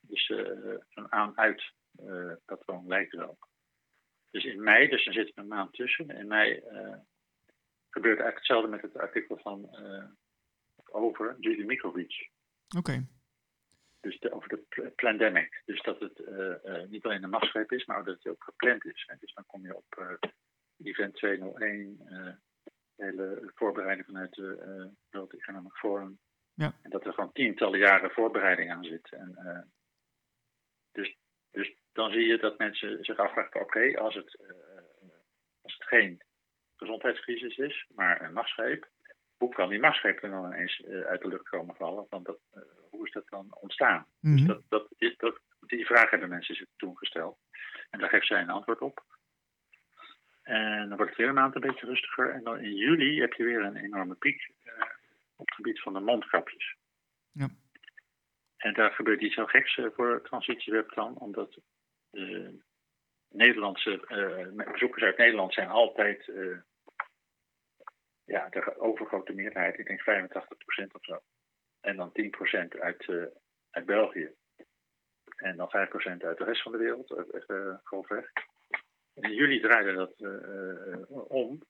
Dus 0.00 0.28
uh, 0.28 0.76
zo'n 0.88 1.12
aan-uit 1.12 1.72
patroon 2.44 2.86
lijkt 2.86 3.14
wel. 3.14 3.38
Dus 4.30 4.44
in 4.44 4.62
mei, 4.62 4.88
dus 4.88 5.04
dan 5.04 5.14
zit 5.14 5.28
er 5.28 5.32
een 5.42 5.48
maand 5.48 5.72
tussen. 5.72 6.10
In 6.10 6.26
mei 6.26 6.62
gebeurt 7.90 8.20
eigenlijk 8.20 8.36
hetzelfde 8.36 8.68
met 8.68 8.82
het 8.82 8.96
artikel 8.96 9.38
van 9.38 9.76
over 10.90 11.36
Judy 11.40 11.62
Mikovic. 11.62 12.30
Oké. 12.76 13.06
Dus 14.00 14.18
de, 14.18 14.32
over 14.32 14.48
de 14.48 14.92
pandemic. 14.96 15.62
Dus 15.64 15.82
dat 15.82 16.00
het 16.00 16.18
uh, 16.18 16.54
uh, 16.64 16.88
niet 16.88 17.04
alleen 17.04 17.22
een 17.22 17.30
machtsgreep 17.30 17.72
is, 17.72 17.84
maar 17.84 18.04
dat 18.04 18.14
het 18.14 18.26
ook 18.26 18.44
gepland 18.44 18.84
is. 18.84 19.04
Hè. 19.06 19.14
Dus 19.18 19.34
dan 19.34 19.46
kom 19.46 19.62
je 19.62 19.76
op 19.76 19.96
uh, 19.98 20.30
event 20.84 21.14
201, 21.14 21.96
de 21.98 22.36
hele 22.96 23.50
voorbereiding 23.54 24.06
vanuit 24.06 24.34
de 24.34 24.90
World 25.10 25.32
Economic 25.32 25.72
Forum. 25.72 26.18
Ja. 26.54 26.74
En 26.82 26.90
dat 26.90 27.06
er 27.06 27.12
gewoon 27.12 27.32
tientallen 27.32 27.78
jaren 27.78 28.10
voorbereiding 28.10 28.70
aan 28.70 28.84
zit. 28.84 29.12
En, 29.12 29.70
dus, 30.92 31.16
dus 31.50 31.74
dan 31.92 32.10
zie 32.10 32.26
je 32.26 32.38
dat 32.38 32.58
mensen 32.58 33.04
zich 33.04 33.16
afvragen: 33.16 33.60
oké, 33.60 33.98
als, 33.98 34.14
het, 34.14 34.38
als 35.60 35.74
het 35.74 35.84
geen 35.84 36.22
gezondheidscrisis 36.76 37.56
is, 37.56 37.86
maar 37.94 38.22
een 38.22 38.32
machtsgreep, 38.32 38.88
hoe 39.38 39.54
kan 39.54 39.68
die 39.68 39.80
machtsgreep 39.80 40.22
er 40.22 40.30
dan 40.30 40.44
ineens 40.44 40.84
uit 40.84 41.22
de 41.22 41.28
lucht 41.28 41.48
komen 41.48 41.74
vallen? 41.74 42.06
Want 42.10 42.26
dat 42.26 42.38
hoe 42.98 43.06
is 43.06 43.12
dat 43.12 43.28
dan 43.28 43.46
ontstaan? 43.60 44.06
Mm 44.20 44.36
-hmm. 44.36 44.46
Dus 44.46 44.56
mhm. 44.56 44.62
dat, 44.68 44.88
dat, 44.98 45.16
dat, 45.16 45.40
die 45.66 45.86
vraag 45.86 46.10
hebben 46.10 46.28
mensen 46.28 46.54
zich 46.54 46.66
toen 46.76 46.96
gesteld. 46.96 47.38
En 47.90 47.98
daar 47.98 48.08
geeft 48.08 48.26
zij 48.26 48.40
een 48.40 48.50
antwoord 48.50 48.80
op. 48.80 49.04
En 50.42 50.88
dan 50.88 50.96
wordt 50.96 51.10
het 51.10 51.16
weer 51.16 51.28
een 51.28 51.34
maand 51.34 51.54
een 51.54 51.60
beetje 51.60 51.86
rustiger. 51.86 52.30
En 52.30 52.44
dan 52.44 52.58
in 52.58 52.74
juli 52.74 53.20
heb 53.20 53.32
je 53.32 53.44
weer 53.44 53.62
een 53.62 53.76
enorme 53.76 54.14
piek 54.14 54.50
uh, 54.64 54.72
op 55.36 55.46
het 55.46 55.54
gebied 55.54 55.80
van 55.80 55.92
de 55.92 56.00
mondkapjes. 56.00 56.76
Ja. 57.32 57.48
En 58.56 58.74
daar 58.74 58.90
gebeurt 58.90 59.20
iets 59.20 59.34
heel 59.34 59.46
geks 59.46 59.76
uh, 59.76 59.86
voor 59.94 60.22
Transitieweb 60.22 60.94
dan, 60.94 61.18
omdat 61.18 61.58
de 62.10 62.58
Nederlandse 63.28 64.00
bezoekers 64.72 65.02
uit 65.02 65.16
Nederland 65.16 65.54
zijn 65.54 65.68
altijd 65.68 66.32
ja, 68.28 68.48
de 68.48 68.78
overgrote 68.78 69.32
meerderheid, 69.32 69.78
ik 69.78 69.86
denk 69.86 70.00
85% 70.00 70.86
of 70.92 71.04
zo. 71.04 71.18
En 71.80 71.96
dan 71.96 72.12
10% 72.12 72.80
uit, 72.80 73.06
uh, 73.06 73.24
uit 73.70 73.86
België. 73.86 74.30
En 75.36 75.56
dan 75.56 75.68
5% 75.68 76.24
uit 76.24 76.38
de 76.38 76.44
rest 76.44 76.62
van 76.62 76.72
de 76.72 76.78
wereld, 76.78 77.10
uh, 77.46 77.74
grofweg. 77.82 78.32
In 79.14 79.34
juli 79.34 79.60
draaide 79.60 79.92
dat 79.92 80.14
uh, 80.18 81.30
om. 81.30 81.62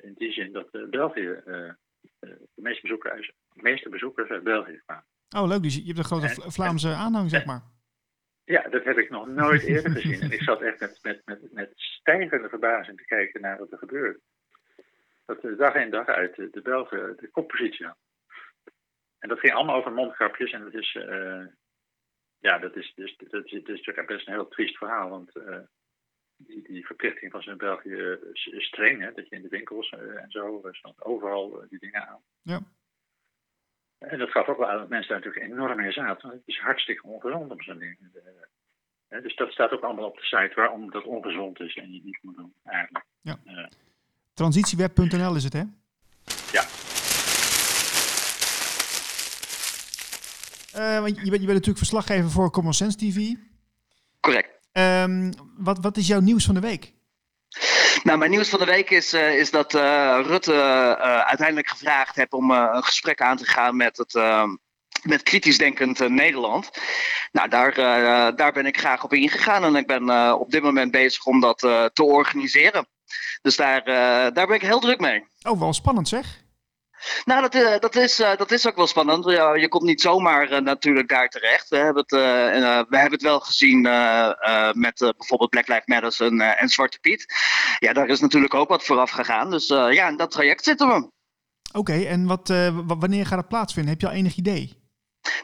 in 0.00 0.14
die 0.16 0.32
zin 0.32 0.52
dat 0.52 0.90
België 0.90 1.42
de 2.54 2.62
meeste 2.62 2.80
bezoekers, 2.80 3.12
uit, 3.12 3.32
de 3.52 3.62
meeste 3.62 3.88
bezoekers 3.88 4.30
uit 4.30 4.42
België 4.42 4.80
kwamen. 4.84 5.04
Oh, 5.36 5.48
leuk. 5.48 5.62
Dus 5.62 5.74
je 5.74 5.84
hebt 5.84 5.98
een 5.98 6.04
grote 6.04 6.26
en, 6.26 6.52
Vlaamse 6.52 6.88
aanhang, 6.88 7.30
zeg 7.30 7.44
maar. 7.44 7.62
Ja, 8.44 8.62
dat 8.68 8.84
heb 8.84 8.98
ik 8.98 9.10
nog 9.10 9.26
nooit 9.26 9.62
eerder 9.62 9.90
gezien. 9.90 10.20
En 10.24 10.32
ik 10.32 10.42
zat 10.42 10.62
echt 10.62 10.80
met, 10.80 10.98
met, 11.02 11.22
met, 11.24 11.52
met 11.52 11.72
stijgende 11.74 12.48
verbazing 12.48 12.98
te 12.98 13.04
kijken 13.04 13.40
naar 13.40 13.58
wat 13.58 13.72
er 13.72 13.78
gebeurt. 13.78 14.20
Dat 15.24 15.58
dag 15.58 15.74
in 15.74 15.90
dag 15.90 16.06
uit 16.06 16.36
de, 16.36 16.50
de 16.50 16.62
Belgen 16.62 17.16
de 17.16 17.28
koppositie 17.30 17.86
had. 17.86 17.96
En 19.18 19.28
dat 19.28 19.38
ging 19.38 19.54
allemaal 19.54 19.76
over 19.76 19.92
mondkapjes. 19.92 20.52
En 20.52 20.62
dat 20.62 20.74
is, 20.74 20.94
uh, 20.94 21.46
ja, 22.38 22.58
dat 22.58 22.76
is, 22.76 22.92
dus, 22.94 23.16
dat 23.16 23.44
is, 23.44 23.50
dat 23.50 23.52
is 23.52 23.66
natuurlijk 23.66 24.06
best 24.06 24.26
een 24.26 24.32
heel 24.32 24.48
triest 24.48 24.76
verhaal. 24.76 25.08
Want 25.08 25.36
uh, 25.36 25.58
die, 26.36 26.62
die 26.62 26.86
verplichting 26.86 27.32
was 27.32 27.46
in 27.46 27.56
België 27.56 28.18
streng. 28.32 29.00
Hè, 29.00 29.12
dat 29.12 29.28
je 29.28 29.36
in 29.36 29.42
de 29.42 29.48
winkels 29.48 29.92
uh, 29.92 30.22
en 30.22 30.30
zo 30.30 30.68
stond 30.70 31.04
overal 31.04 31.64
die 31.68 31.78
dingen 31.78 32.08
aan. 32.08 32.22
Ja. 32.42 32.60
En 33.98 34.18
dat 34.18 34.30
gaf 34.30 34.48
ook 34.48 34.58
wel 34.58 34.68
aan 34.68 34.78
dat 34.78 34.88
mensen 34.88 35.08
daar 35.08 35.24
natuurlijk 35.24 35.52
enorm 35.52 35.80
in 35.80 35.92
zaten. 35.92 36.30
Het 36.30 36.42
is 36.44 36.58
hartstikke 36.58 37.06
ongezond 37.06 37.50
om 37.50 37.62
zo'n 37.62 37.78
ding. 37.78 37.98
Dus 39.08 39.36
dat 39.36 39.52
staat 39.52 39.70
ook 39.72 39.82
allemaal 39.82 40.08
op 40.08 40.16
de 40.16 40.24
site 40.24 40.52
waarom 40.54 40.90
dat 40.90 41.04
ongezond 41.04 41.60
is 41.60 41.76
en 41.76 41.92
je 41.92 42.02
niet 42.02 42.18
moet 42.22 42.36
doen, 42.36 42.54
eigenlijk. 42.64 43.04
Ja. 43.20 43.38
Transitieweb.nl 44.34 45.34
is 45.34 45.44
het, 45.44 45.52
hè? 45.52 45.62
Ja. 46.52 46.64
Uh, 50.76 51.00
want 51.00 51.16
je 51.16 51.30
bent, 51.30 51.30
je 51.30 51.30
bent 51.30 51.46
natuurlijk 51.46 51.78
verslaggever 51.78 52.30
voor 52.30 52.50
Common 52.50 52.74
Sense 52.74 52.96
TV. 52.96 53.32
Correct. 54.20 54.48
Um, 54.72 55.32
wat, 55.56 55.78
wat 55.80 55.96
is 55.96 56.06
jouw 56.06 56.20
nieuws 56.20 56.44
van 56.44 56.54
de 56.54 56.60
week? 56.60 56.92
Nou, 58.02 58.18
mijn 58.18 58.30
nieuws 58.30 58.48
van 58.48 58.58
de 58.58 58.64
week 58.64 58.90
is, 58.90 59.14
uh, 59.14 59.38
is 59.38 59.50
dat 59.50 59.74
uh, 59.74 60.20
Rutte 60.22 60.52
uh, 60.52 61.20
uiteindelijk 61.20 61.68
gevraagd 61.68 62.16
heeft 62.16 62.32
om 62.32 62.50
een 62.50 62.84
gesprek 62.84 63.20
aan 63.20 63.36
te 63.36 63.44
gaan 63.46 63.76
met 63.76 63.96
het. 63.96 64.14
met 65.02 65.22
kritisch 65.22 65.58
denkend 65.58 66.08
Nederland. 66.08 66.70
Nou, 67.32 67.48
daar, 67.48 67.74
daar 68.36 68.52
ben 68.52 68.66
ik 68.66 68.78
graag 68.78 69.04
op 69.04 69.12
ingegaan 69.12 69.64
en 69.64 69.76
ik 69.76 69.86
ben 69.86 70.38
op 70.38 70.50
dit 70.50 70.62
moment 70.62 70.90
bezig 70.90 71.24
om 71.24 71.40
dat 71.40 71.58
te 71.92 72.02
organiseren. 72.02 72.86
Dus 73.42 73.56
daar, 73.56 73.84
daar 74.32 74.46
ben 74.46 74.56
ik 74.56 74.62
heel 74.62 74.80
druk 74.80 75.00
mee. 75.00 75.26
Oh, 75.42 75.60
wel 75.60 75.72
spannend 75.72 76.08
zeg. 76.08 76.42
Nou, 77.24 77.40
dat, 77.40 77.54
uh, 77.54 77.78
dat, 77.78 77.96
is, 77.96 78.20
uh, 78.20 78.36
dat 78.36 78.50
is 78.50 78.66
ook 78.68 78.76
wel 78.76 78.86
spannend. 78.86 79.24
Ja, 79.24 79.54
je 79.54 79.68
komt 79.68 79.82
niet 79.82 80.00
zomaar 80.00 80.52
uh, 80.52 80.58
natuurlijk 80.58 81.08
daar 81.08 81.28
terecht. 81.28 81.68
We 81.68 81.76
hebben 81.76 82.04
het, 82.06 82.10
we 82.88 82.96
hebben 82.96 83.12
het 83.12 83.22
wel 83.22 83.40
gezien 83.40 83.80
met 84.72 85.14
bijvoorbeeld 85.16 85.50
Black 85.50 85.68
Lives 85.68 85.86
Matter 85.86 86.26
en, 86.26 86.40
en 86.58 86.68
Zwarte 86.68 86.98
Piet. 87.00 87.26
Ja, 87.78 87.92
daar 87.92 88.08
is 88.08 88.20
natuurlijk 88.20 88.54
ook 88.54 88.68
wat 88.68 88.84
vooraf 88.84 89.10
gegaan. 89.10 89.50
Dus 89.50 89.66
ja, 89.66 90.08
in 90.08 90.16
dat 90.16 90.30
traject 90.30 90.64
zitten 90.64 90.88
we. 90.88 90.94
Oké, 90.94 91.10
okay, 91.78 92.06
en 92.06 92.26
wat, 92.26 92.48
wanneer 92.86 93.26
gaat 93.26 93.38
het 93.38 93.48
plaatsvinden? 93.48 93.92
Heb 93.92 94.00
je 94.00 94.08
al 94.08 94.14
enig 94.14 94.36
idee? 94.36 94.82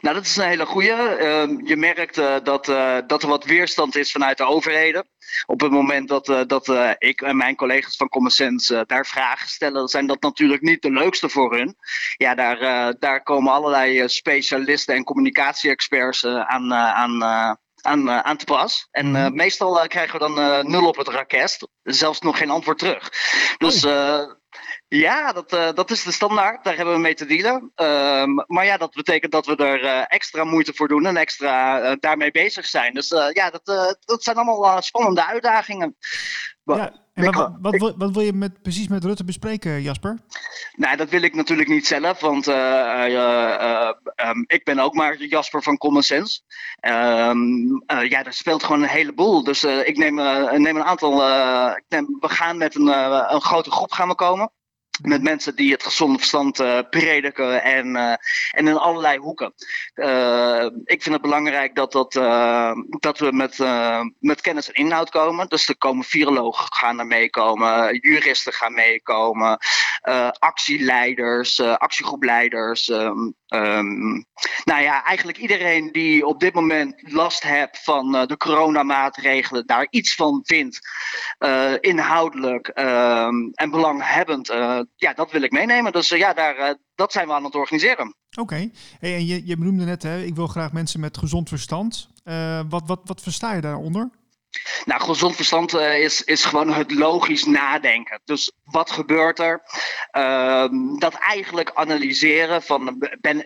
Nou, 0.01 0.15
dat 0.15 0.25
is 0.25 0.35
een 0.35 0.47
hele 0.47 0.65
goede. 0.65 1.17
Uh, 1.19 1.67
je 1.67 1.75
merkt 1.75 2.17
uh, 2.17 2.35
dat, 2.43 2.67
uh, 2.67 2.97
dat 3.07 3.23
er 3.23 3.29
wat 3.29 3.43
weerstand 3.43 3.95
is 3.95 4.11
vanuit 4.11 4.37
de 4.37 4.43
overheden. 4.43 5.07
Op 5.45 5.61
het 5.61 5.71
moment 5.71 6.07
dat, 6.07 6.25
dat 6.47 6.95
ik 6.97 7.21
en 7.21 7.37
mijn 7.37 7.55
collega's 7.55 7.95
van 7.95 8.09
Common 8.09 8.31
Sense 8.31 8.83
daar 8.87 9.05
vragen 9.05 9.49
stellen, 9.49 9.87
zijn 9.87 10.07
dat 10.07 10.21
natuurlijk 10.21 10.61
niet 10.61 10.81
de 10.81 10.91
leukste 10.91 11.29
voor 11.29 11.55
hun. 11.55 11.75
Ja, 12.17 12.35
daar, 12.35 12.93
daar 12.99 13.23
komen 13.23 13.53
allerlei 13.53 14.09
specialisten 14.09 14.95
en 14.95 15.03
communicatie-experts 15.03 16.25
aan, 16.25 16.73
aan, 16.73 17.23
aan, 17.81 18.09
aan 18.11 18.37
te 18.37 18.45
pas. 18.45 18.87
En 18.91 19.15
uh, 19.15 19.29
meestal 19.29 19.81
uh, 19.81 19.87
krijgen 19.87 20.19
we 20.19 20.25
dan 20.25 20.39
uh, 20.39 20.61
nul 20.61 20.87
op 20.87 20.97
het 20.97 21.07
raket. 21.07 21.67
Zelfs 21.83 22.19
nog 22.19 22.37
geen 22.37 22.49
antwoord 22.49 22.77
terug. 22.77 23.09
Dus 23.57 23.85
oh. 23.85 24.40
Ja, 24.93 25.31
dat, 25.31 25.53
uh, 25.53 25.69
dat 25.73 25.91
is 25.91 26.03
de 26.03 26.11
standaard. 26.11 26.63
Daar 26.63 26.75
hebben 26.75 26.93
we 26.93 26.99
mee 26.99 27.13
te 27.13 27.25
dealen. 27.25 27.71
Uh, 27.75 28.43
maar 28.47 28.65
ja, 28.65 28.77
dat 28.77 28.91
betekent 28.93 29.31
dat 29.31 29.45
we 29.45 29.55
er 29.55 29.83
uh, 29.83 30.03
extra 30.07 30.43
moeite 30.43 30.73
voor 30.73 30.87
doen 30.87 31.05
en 31.05 31.17
extra 31.17 31.81
uh, 31.81 31.91
daarmee 31.99 32.31
bezig 32.31 32.65
zijn. 32.65 32.93
Dus 32.93 33.09
ja, 33.33 33.49
dat, 33.49 33.97
dat 34.05 34.23
zijn 34.23 34.35
allemaal 34.35 34.81
spannende 34.81 35.25
uitdagingen. 35.25 35.95
Ja, 36.63 36.93
en 37.13 37.23
wat, 37.23 37.51
wat, 37.61 37.77
wat, 37.77 37.93
wat, 37.97 38.11
wil 38.11 38.21
je 38.21 38.33
met, 38.33 38.61
precies 38.61 38.87
met 38.87 39.03
Rutte 39.03 39.23
bespreken, 39.23 39.81
Jasper? 39.81 40.19
Nou, 40.75 40.97
dat 40.97 41.09
wil 41.09 41.21
ik 41.21 41.35
natuurlijk 41.35 41.69
niet 41.69 41.87
zelf, 41.87 42.19
want 42.19 42.47
um, 42.47 44.43
ik 44.47 44.61
ben 44.63 44.79
ook 44.79 44.93
maar 44.93 45.23
Jasper 45.23 45.63
van 45.63 45.77
Common 45.77 46.03
Sense. 46.03 46.41
Um, 46.81 47.83
ja, 47.87 48.23
daar 48.23 48.33
speelt 48.33 48.63
gewoon 48.63 48.81
een 48.81 48.89
heleboel. 48.89 49.43
Dus 49.43 49.63
ik 49.63 49.97
neem, 49.97 50.15
neem 50.61 50.75
een 50.75 50.83
aantal. 50.83 51.13
ik 51.75 51.85
neem, 51.87 52.17
we 52.19 52.29
gaan 52.29 52.57
met 52.57 52.75
een, 52.75 52.87
een 53.33 53.41
grote 53.41 53.71
groep 53.71 53.91
gaan 53.91 54.07
we 54.07 54.15
komen 54.15 54.51
met 55.01 55.21
mensen 55.21 55.55
die 55.55 55.71
het 55.71 55.83
gezonde 55.83 56.17
verstand 56.17 56.59
uh, 56.59 56.79
prediken 56.89 57.63
en, 57.63 57.87
uh, 57.87 58.13
en 58.51 58.67
in 58.67 58.77
allerlei 58.77 59.17
hoeken. 59.17 59.53
Uh, 59.95 60.65
ik 60.83 61.01
vind 61.01 61.15
het 61.15 61.21
belangrijk 61.21 61.75
dat, 61.75 61.91
dat, 61.91 62.13
dat 62.99 63.19
we 63.19 63.31
met, 63.31 63.57
met 64.19 64.41
kennis 64.41 64.71
en 64.71 64.83
inhoud 64.83 65.09
komen. 65.09 65.47
Dus 65.47 65.67
er 65.67 65.77
komen 65.77 66.05
virologen 66.05 66.73
gaan 66.73 67.07
meekomen, 67.07 67.95
juristen 67.95 68.53
gaan 68.53 68.73
meekomen, 68.73 69.57
actieleiders, 70.39 71.59
actiegroepleiders. 71.61 72.87
Um, 72.87 73.35
um, 73.53 74.25
nou 74.63 74.81
ja, 74.81 75.03
eigenlijk 75.03 75.37
iedereen 75.37 75.91
die 75.91 76.25
op 76.25 76.39
dit 76.39 76.53
moment 76.53 77.11
last 77.11 77.43
heeft 77.43 77.83
van 77.83 78.11
de 78.11 78.37
coronamaatregelen, 78.37 79.65
daar 79.65 79.87
iets 79.89 80.15
van 80.15 80.39
vindt, 80.43 80.79
inhoudelijk 81.79 82.67
um, 82.67 83.51
en 83.53 83.69
belanghebbend 83.71 84.47
ja, 84.95 85.13
dat 85.15 85.31
wil 85.31 85.41
ik 85.41 85.51
meenemen. 85.51 85.91
Dus 85.91 86.09
ja, 86.09 86.33
daar, 86.33 86.77
dat 86.95 87.11
zijn 87.11 87.27
we 87.27 87.33
aan 87.33 87.43
het 87.43 87.55
organiseren. 87.55 88.15
Oké. 88.39 88.69
En 88.99 89.25
je, 89.25 89.45
je 89.45 89.57
benoemde 89.57 89.85
net, 89.85 90.03
hè, 90.03 90.23
ik 90.23 90.35
wil 90.35 90.47
graag 90.47 90.71
mensen 90.71 90.99
met 90.99 91.17
gezond 91.17 91.49
verstand. 91.49 92.09
Wat, 92.69 92.83
wat, 92.85 93.01
wat 93.03 93.21
versta 93.21 93.53
je 93.53 93.61
daaronder? 93.61 94.09
Nou, 94.85 95.01
gezond 95.01 95.35
verstand 95.35 95.73
is, 95.73 96.23
is 96.23 96.45
gewoon 96.45 96.73
het 96.73 96.91
logisch 96.91 97.45
nadenken. 97.45 98.21
Dus 98.25 98.51
wat 98.63 98.91
gebeurt 98.91 99.39
er? 99.39 99.63
Ehm, 100.11 100.97
dat 100.97 101.13
eigenlijk 101.13 101.71
analyseren 101.73 102.61
van 102.61 103.09
ben, 103.21 103.45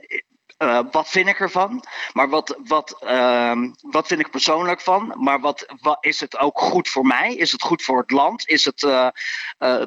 uh, 0.57 0.79
wat 0.91 1.09
vind 1.09 1.27
ik 1.27 1.39
ervan? 1.39 1.83
Maar 2.13 2.29
wat, 2.29 2.57
wat, 2.63 2.97
uh, 3.03 3.61
wat 3.81 4.07
vind 4.07 4.19
ik 4.19 4.29
persoonlijk 4.29 4.81
van? 4.81 5.13
Maar 5.17 5.39
wat, 5.39 5.73
wat, 5.81 5.97
is 5.99 6.19
het 6.19 6.37
ook 6.37 6.59
goed 6.59 6.89
voor 6.89 7.05
mij? 7.05 7.35
Is 7.35 7.51
het 7.51 7.61
goed 7.61 7.83
voor 7.83 7.97
het 7.97 8.11
land? 8.11 8.47
Is 8.47 8.65
het 8.65 8.83
uh, 8.83 9.09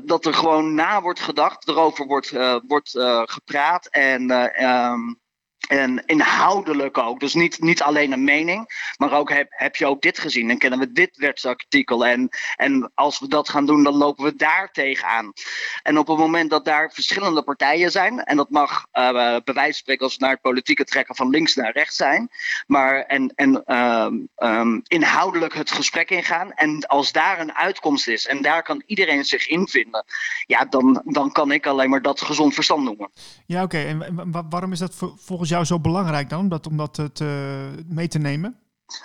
dat 0.02 0.26
er 0.26 0.34
gewoon 0.34 0.74
na 0.74 1.02
wordt 1.02 1.20
gedacht, 1.20 1.68
erover 1.68 2.06
wordt, 2.06 2.32
wordt 2.66 2.90
gepraat 3.24 3.86
en. 3.86 4.30
Um, 4.64 5.20
en 5.68 6.02
inhoudelijk 6.06 6.98
ook. 6.98 7.20
Dus 7.20 7.34
niet, 7.34 7.60
niet 7.60 7.82
alleen 7.82 8.12
een 8.12 8.24
mening, 8.24 8.92
maar 8.96 9.12
ook 9.12 9.30
heb, 9.30 9.46
heb 9.50 9.76
je 9.76 9.86
ook 9.86 10.02
dit 10.02 10.18
gezien 10.18 10.50
en 10.50 10.58
kennen 10.58 10.78
we 10.78 10.92
dit 10.92 11.16
wetsartikel. 11.16 12.06
En, 12.06 12.28
en 12.56 12.90
als 12.94 13.18
we 13.18 13.28
dat 13.28 13.48
gaan 13.48 13.66
doen, 13.66 13.82
dan 13.82 13.96
lopen 13.96 14.24
we 14.24 14.36
daar 14.36 14.70
tegenaan. 14.72 15.32
En 15.82 15.98
op 15.98 16.06
het 16.06 16.18
moment 16.18 16.50
dat 16.50 16.64
daar 16.64 16.90
verschillende 16.92 17.42
partijen 17.42 17.90
zijn, 17.90 18.24
en 18.24 18.36
dat 18.36 18.50
mag 18.50 18.86
uh, 18.92 19.10
bij 19.44 19.54
wijze 19.54 19.62
van 19.62 19.72
spreken 19.72 20.04
als 20.04 20.16
we 20.16 20.22
naar 20.22 20.32
het 20.32 20.40
politieke 20.40 20.84
trekken 20.84 21.14
van 21.14 21.28
links 21.28 21.54
naar 21.54 21.72
rechts 21.72 21.96
zijn, 21.96 22.30
maar 22.66 23.02
en, 23.02 23.32
en 23.34 23.74
um, 23.76 24.28
um, 24.38 24.82
inhoudelijk 24.86 25.54
het 25.54 25.70
gesprek 25.70 26.10
ingaan. 26.10 26.52
En 26.52 26.86
als 26.86 27.12
daar 27.12 27.40
een 27.40 27.54
uitkomst 27.54 28.08
is 28.08 28.26
en 28.26 28.42
daar 28.42 28.62
kan 28.62 28.82
iedereen 28.86 29.24
zich 29.24 29.48
in 29.48 29.68
vinden, 29.68 30.04
ja, 30.46 30.64
dan, 30.64 31.02
dan 31.04 31.32
kan 31.32 31.52
ik 31.52 31.66
alleen 31.66 31.90
maar 31.90 32.02
dat 32.02 32.20
gezond 32.20 32.54
verstand 32.54 32.84
noemen. 32.84 33.10
Ja, 33.46 33.62
oké. 33.62 33.78
En 33.78 34.28
waarom 34.50 34.72
is 34.72 34.78
dat 34.78 34.94
volgens 35.16 35.48
jou? 35.48 35.57
Zo 35.66 35.80
belangrijk 35.80 36.28
dan, 36.28 36.40
om 36.40 36.48
dat, 36.48 36.66
om 36.66 36.76
dat 36.76 36.94
te, 37.12 37.82
mee 37.86 38.08
te 38.08 38.18
nemen? 38.18 38.58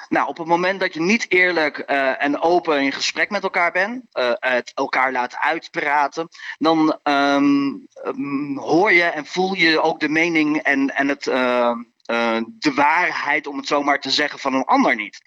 Nou, 0.09 0.27
op 0.27 0.37
het 0.37 0.47
moment 0.47 0.79
dat 0.79 0.93
je 0.93 1.01
niet 1.01 1.25
eerlijk 1.29 1.83
uh, 1.87 2.23
en 2.23 2.41
open 2.41 2.81
in 2.81 2.91
gesprek 2.91 3.29
met 3.29 3.43
elkaar 3.43 3.71
bent, 3.71 4.03
uh, 4.13 4.31
het 4.33 4.71
elkaar 4.75 5.11
laat 5.11 5.37
uitpraten, 5.37 6.27
dan 6.57 6.99
um, 7.03 7.87
um, 8.05 8.57
hoor 8.57 8.93
je 8.93 9.03
en 9.03 9.25
voel 9.25 9.53
je 9.53 9.81
ook 9.81 9.99
de 9.99 10.09
mening 10.09 10.57
en, 10.57 10.95
en 10.95 11.07
het, 11.07 11.25
uh, 11.25 11.75
uh, 12.11 12.41
de 12.57 12.73
waarheid, 12.73 13.47
om 13.47 13.57
het 13.57 13.67
zomaar 13.67 13.99
te 13.99 14.11
zeggen, 14.11 14.39
van 14.39 14.53
een 14.53 14.63
ander 14.63 14.95
niet. 14.95 15.21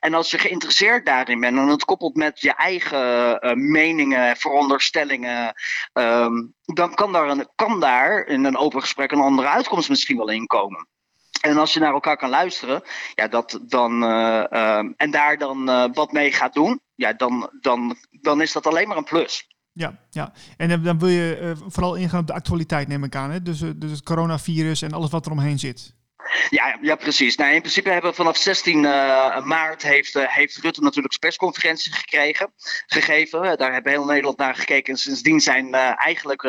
En 0.00 0.14
als 0.14 0.30
je 0.30 0.38
geïnteresseerd 0.38 1.06
daarin 1.06 1.40
bent 1.40 1.58
en 1.58 1.68
het 1.68 1.84
koppelt 1.84 2.16
met 2.16 2.40
je 2.40 2.54
eigen 2.54 3.38
uh, 3.44 3.52
meningen, 3.52 4.36
veronderstellingen, 4.36 5.54
um, 5.92 6.54
dan 6.64 6.94
kan 6.94 7.12
daar, 7.12 7.28
een, 7.28 7.48
kan 7.54 7.80
daar 7.80 8.26
in 8.26 8.44
een 8.44 8.56
open 8.56 8.80
gesprek 8.80 9.12
een 9.12 9.20
andere 9.20 9.48
uitkomst 9.48 9.88
misschien 9.88 10.16
wel 10.16 10.28
in 10.28 10.46
komen. 10.46 10.88
En 11.40 11.56
als 11.56 11.72
je 11.72 11.80
naar 11.80 11.92
elkaar 11.92 12.16
kan 12.16 12.30
luisteren, 12.30 12.82
ja, 13.14 13.28
dat 13.28 13.60
dan, 13.62 14.02
uh, 14.02 14.44
uh, 14.50 14.78
en 14.96 15.10
daar 15.10 15.38
dan 15.38 15.64
wat 15.92 16.12
mee 16.12 16.32
gaat 16.32 16.54
doen, 16.54 16.80
ja, 16.94 17.12
dan, 17.12 17.50
dan, 17.60 17.96
dan 18.10 18.40
is 18.40 18.52
dat 18.52 18.66
alleen 18.66 18.88
maar 18.88 18.96
een 18.96 19.04
plus. 19.04 19.50
Ja, 19.72 19.98
ja. 20.10 20.32
en 20.56 20.82
dan 20.82 20.98
wil 20.98 21.08
je 21.08 21.54
vooral 21.66 21.94
ingaan 21.94 22.20
op 22.20 22.26
de 22.26 22.32
actualiteit, 22.32 22.88
neem 22.88 23.04
ik 23.04 23.16
aan. 23.16 23.30
Hè? 23.30 23.42
Dus, 23.42 23.58
dus 23.76 23.90
het 23.90 24.02
coronavirus 24.02 24.82
en 24.82 24.92
alles 24.92 25.10
wat 25.10 25.26
er 25.26 25.32
omheen 25.32 25.58
zit. 25.58 25.94
Ja, 26.50 26.78
ja, 26.80 26.94
precies. 26.94 27.36
Nou, 27.36 27.52
in 27.52 27.60
principe 27.60 27.90
hebben 27.90 28.10
we 28.10 28.16
vanaf 28.16 28.36
16 28.36 28.80
maart 28.80 29.82
heeft, 29.82 30.14
heeft 30.14 30.56
Rutte 30.56 30.82
natuurlijk 30.82 31.18
persconferentie 31.18 31.92
gekregen, 31.92 32.52
gegeven. 32.86 33.58
Daar 33.58 33.72
hebben 33.72 33.92
heel 33.92 34.04
Nederland 34.04 34.38
naar 34.38 34.54
gekeken. 34.54 34.92
En 34.92 34.98
sindsdien 34.98 35.40
zijn 35.40 35.74
eigenlijk 35.74 36.42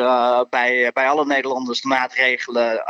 bij, 0.50 0.90
bij 0.92 1.08
alle 1.08 1.26
Nederlanders 1.26 1.80
de 1.80 1.88
maatregelen 1.88 2.84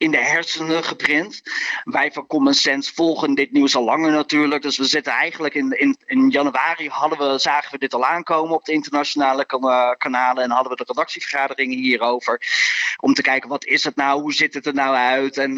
in 0.00 0.10
de 0.10 0.24
hersenen 0.24 0.84
geprint. 0.84 1.42
Wij 1.84 2.12
van 2.12 2.26
Common 2.26 2.54
Sense 2.54 2.94
volgen 2.94 3.34
dit 3.34 3.52
nieuws 3.52 3.76
al 3.76 3.84
langer 3.84 4.10
natuurlijk. 4.10 4.62
Dus 4.62 4.78
we 4.78 4.84
zitten 4.84 5.12
eigenlijk 5.12 5.54
in, 5.54 5.78
in, 5.78 5.96
in 6.06 6.28
januari 6.28 6.88
hadden 6.88 7.18
we, 7.18 7.38
zagen 7.38 7.72
we 7.72 7.78
dit 7.78 7.94
al 7.94 8.06
aankomen 8.06 8.54
op 8.54 8.64
de 8.64 8.72
internationale 8.72 9.46
kanalen. 9.98 10.42
En 10.42 10.50
hadden 10.50 10.70
we 10.70 10.76
de 10.76 10.84
redactievergaderingen 10.86 11.78
hierover. 11.78 12.42
Om 12.96 13.14
te 13.14 13.22
kijken 13.22 13.48
wat 13.48 13.64
is 13.64 13.84
het 13.84 13.96
nou, 13.96 14.20
hoe 14.20 14.32
ziet 14.32 14.54
het 14.54 14.66
er 14.66 14.74
nou 14.74 14.94
uit 14.96 15.36
en 15.36 15.54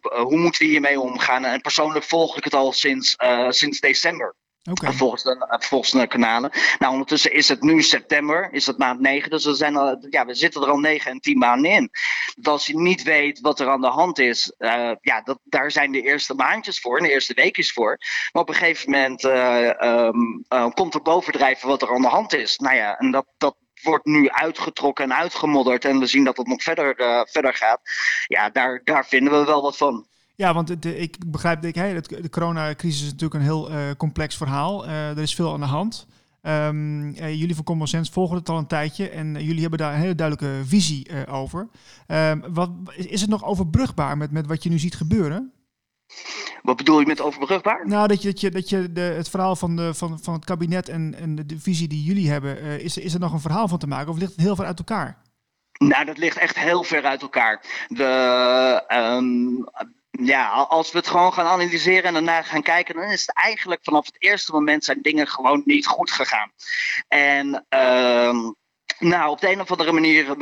hoe 0.00 0.36
moeten 0.36 0.62
we 0.62 0.68
hiermee 0.68 1.00
omgaan. 1.00 1.44
En 1.44 1.60
persoonlijk 1.60 2.04
volg 2.04 2.36
ik 2.36 2.44
het 2.44 2.54
al 2.54 2.72
sinds, 2.72 3.16
uh, 3.24 3.50
sinds 3.50 3.80
december. 3.80 4.34
Okay. 4.70 4.92
Volgens, 4.92 5.22
de, 5.22 5.56
volgens 5.60 5.90
de 5.90 6.06
kanalen. 6.06 6.50
Nou, 6.78 6.92
ondertussen 6.92 7.32
is 7.32 7.48
het 7.48 7.62
nu 7.62 7.82
september, 7.82 8.48
is 8.52 8.66
het 8.66 8.78
maand 8.78 9.00
9. 9.00 9.30
Dus 9.30 9.44
we, 9.44 9.54
zijn 9.54 9.76
al, 9.76 10.06
ja, 10.10 10.26
we 10.26 10.34
zitten 10.34 10.62
er 10.62 10.70
al 10.70 10.78
9 10.78 11.10
en 11.10 11.20
10 11.20 11.38
maanden 11.38 11.70
in. 11.70 11.90
Dat 12.34 12.52
als 12.52 12.66
je 12.66 12.78
niet 12.78 13.02
weet 13.02 13.40
wat 13.40 13.60
er 13.60 13.68
aan 13.68 13.80
de 13.80 13.86
hand 13.86 14.18
is, 14.18 14.54
uh, 14.58 14.90
ja, 15.00 15.20
dat, 15.20 15.38
daar 15.42 15.70
zijn 15.70 15.92
de 15.92 16.02
eerste 16.02 16.34
maandjes 16.34 16.80
voor, 16.80 17.00
de 17.00 17.12
eerste 17.12 17.34
weekjes 17.34 17.72
voor. 17.72 17.98
Maar 18.32 18.42
op 18.42 18.48
een 18.48 18.54
gegeven 18.54 18.90
moment 18.90 19.24
uh, 19.24 19.70
um, 19.80 20.44
uh, 20.48 20.68
komt 20.70 20.94
er 20.94 21.02
bovendrijven 21.02 21.68
wat 21.68 21.82
er 21.82 21.94
aan 21.94 22.02
de 22.02 22.08
hand 22.08 22.34
is. 22.34 22.56
Nou 22.56 22.76
ja, 22.76 22.98
en 22.98 23.10
dat, 23.10 23.26
dat, 23.36 23.56
wordt 23.84 24.04
nu 24.04 24.30
uitgetrokken 24.30 25.04
en 25.04 25.16
uitgemodderd 25.16 25.84
en 25.84 25.98
we 25.98 26.06
zien 26.06 26.24
dat 26.24 26.36
het 26.36 26.46
nog 26.46 26.62
verder, 26.62 27.00
uh, 27.00 27.20
verder 27.24 27.54
gaat. 27.54 27.80
Ja, 28.26 28.50
daar, 28.50 28.80
daar 28.84 29.06
vinden 29.06 29.32
we 29.32 29.44
wel 29.44 29.62
wat 29.62 29.76
van. 29.76 30.06
Ja, 30.36 30.54
want 30.54 30.82
de, 30.82 30.96
ik 30.98 31.16
begrijp 31.26 31.62
dat 31.62 31.74
hey, 31.74 32.00
de 32.00 32.30
coronacrisis 32.30 33.02
is 33.02 33.10
natuurlijk 33.10 33.34
een 33.34 33.40
heel 33.40 33.70
uh, 33.70 33.78
complex 33.96 34.36
verhaal. 34.36 34.86
Er 34.86 35.18
is 35.18 35.34
veel 35.34 35.52
aan 35.52 35.60
de 35.60 35.66
hand. 35.66 36.06
Um, 36.42 37.10
jullie 37.10 37.54
van 37.54 37.64
Common 37.64 37.86
Sense 37.86 38.12
volgen 38.12 38.36
het 38.36 38.48
al 38.48 38.58
een 38.58 38.66
tijdje 38.66 39.08
en 39.08 39.44
jullie 39.44 39.60
hebben 39.60 39.78
daar 39.78 39.94
een 39.94 40.00
hele 40.00 40.14
duidelijke 40.14 40.62
visie 40.66 41.26
over. 41.26 41.68
Um, 42.06 42.44
wat, 42.48 42.70
is 42.96 43.20
het 43.20 43.30
nog 43.30 43.44
overbrugbaar 43.44 44.16
met, 44.16 44.30
met 44.30 44.46
wat 44.46 44.62
je 44.62 44.70
nu 44.70 44.78
ziet 44.78 44.94
gebeuren? 44.94 45.52
Wat 46.62 46.76
bedoel 46.76 47.00
je 47.00 47.06
met 47.06 47.20
overbrugbaar? 47.20 47.88
Nou, 47.88 48.08
dat 48.08 48.22
je, 48.22 48.28
dat 48.28 48.40
je, 48.40 48.50
dat 48.50 48.68
je 48.68 48.92
de, 48.92 49.00
het 49.00 49.28
verhaal 49.28 49.56
van, 49.56 49.76
de, 49.76 49.94
van, 49.94 50.18
van 50.22 50.34
het 50.34 50.44
kabinet 50.44 50.88
en, 50.88 51.14
en 51.18 51.34
de, 51.34 51.60
visie 51.60 51.88
die 51.88 52.02
jullie 52.02 52.30
hebben, 52.30 52.64
uh, 52.64 52.78
is, 52.78 52.96
is 52.96 53.14
er 53.14 53.20
nog 53.20 53.32
een 53.32 53.40
verhaal 53.40 53.68
van 53.68 53.78
te 53.78 53.86
maken 53.86 54.08
of 54.08 54.18
ligt 54.18 54.32
het 54.32 54.40
heel 54.40 54.56
ver 54.56 54.64
uit 54.64 54.78
elkaar? 54.78 55.22
Nou, 55.78 56.04
dat 56.04 56.18
ligt 56.18 56.36
echt 56.36 56.58
heel 56.58 56.82
ver 56.82 57.04
uit 57.04 57.22
elkaar. 57.22 57.84
De, 57.88 58.84
um, 58.88 59.64
ja, 60.10 60.50
als 60.50 60.92
we 60.92 60.98
het 60.98 61.06
gewoon 61.06 61.32
gaan 61.32 61.46
analyseren 61.46 62.04
en 62.04 62.12
daarna 62.12 62.42
gaan 62.42 62.62
kijken, 62.62 62.94
dan 62.94 63.10
is 63.10 63.20
het 63.20 63.36
eigenlijk 63.36 63.80
vanaf 63.84 64.06
het 64.06 64.22
eerste 64.22 64.52
moment 64.52 64.84
zijn 64.84 65.02
dingen 65.02 65.28
gewoon 65.28 65.62
niet 65.64 65.86
goed 65.86 66.10
gegaan. 66.10 66.50
En 67.08 67.66
um, 67.68 68.54
nou, 68.98 69.30
op 69.30 69.40
de 69.40 69.50
een 69.50 69.60
of 69.60 69.70
andere 69.70 69.92
manier, 69.92 70.28
uh, 70.28 70.36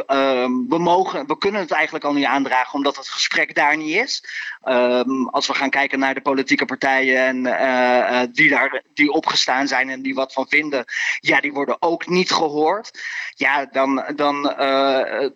we, 0.68 0.78
mogen, 0.78 1.26
we 1.26 1.38
kunnen 1.38 1.60
het 1.60 1.70
eigenlijk 1.70 2.04
al 2.04 2.12
niet 2.12 2.24
aandragen 2.24 2.74
omdat 2.74 2.96
het 2.96 3.08
gesprek 3.08 3.54
daar 3.54 3.76
niet 3.76 3.94
is. 3.94 4.24
Um, 4.64 5.28
als 5.28 5.46
we 5.46 5.54
gaan 5.54 5.70
kijken 5.70 5.98
naar 5.98 6.14
de 6.14 6.20
politieke 6.20 6.64
partijen 6.64 7.16
en 7.16 7.46
uh, 7.46 8.22
die, 8.32 8.48
daar, 8.48 8.82
die 8.94 9.12
opgestaan 9.12 9.68
zijn 9.68 9.88
en 9.88 10.02
die 10.02 10.14
wat 10.14 10.32
van 10.32 10.48
vinden, 10.48 10.84
ja, 11.20 11.40
die 11.40 11.52
worden 11.52 11.82
ook 11.82 12.06
niet 12.06 12.32
gehoord. 12.32 13.02
Ja, 13.34 13.66
dan, 13.66 14.04
dan, 14.16 14.54
uh, 14.60 15.28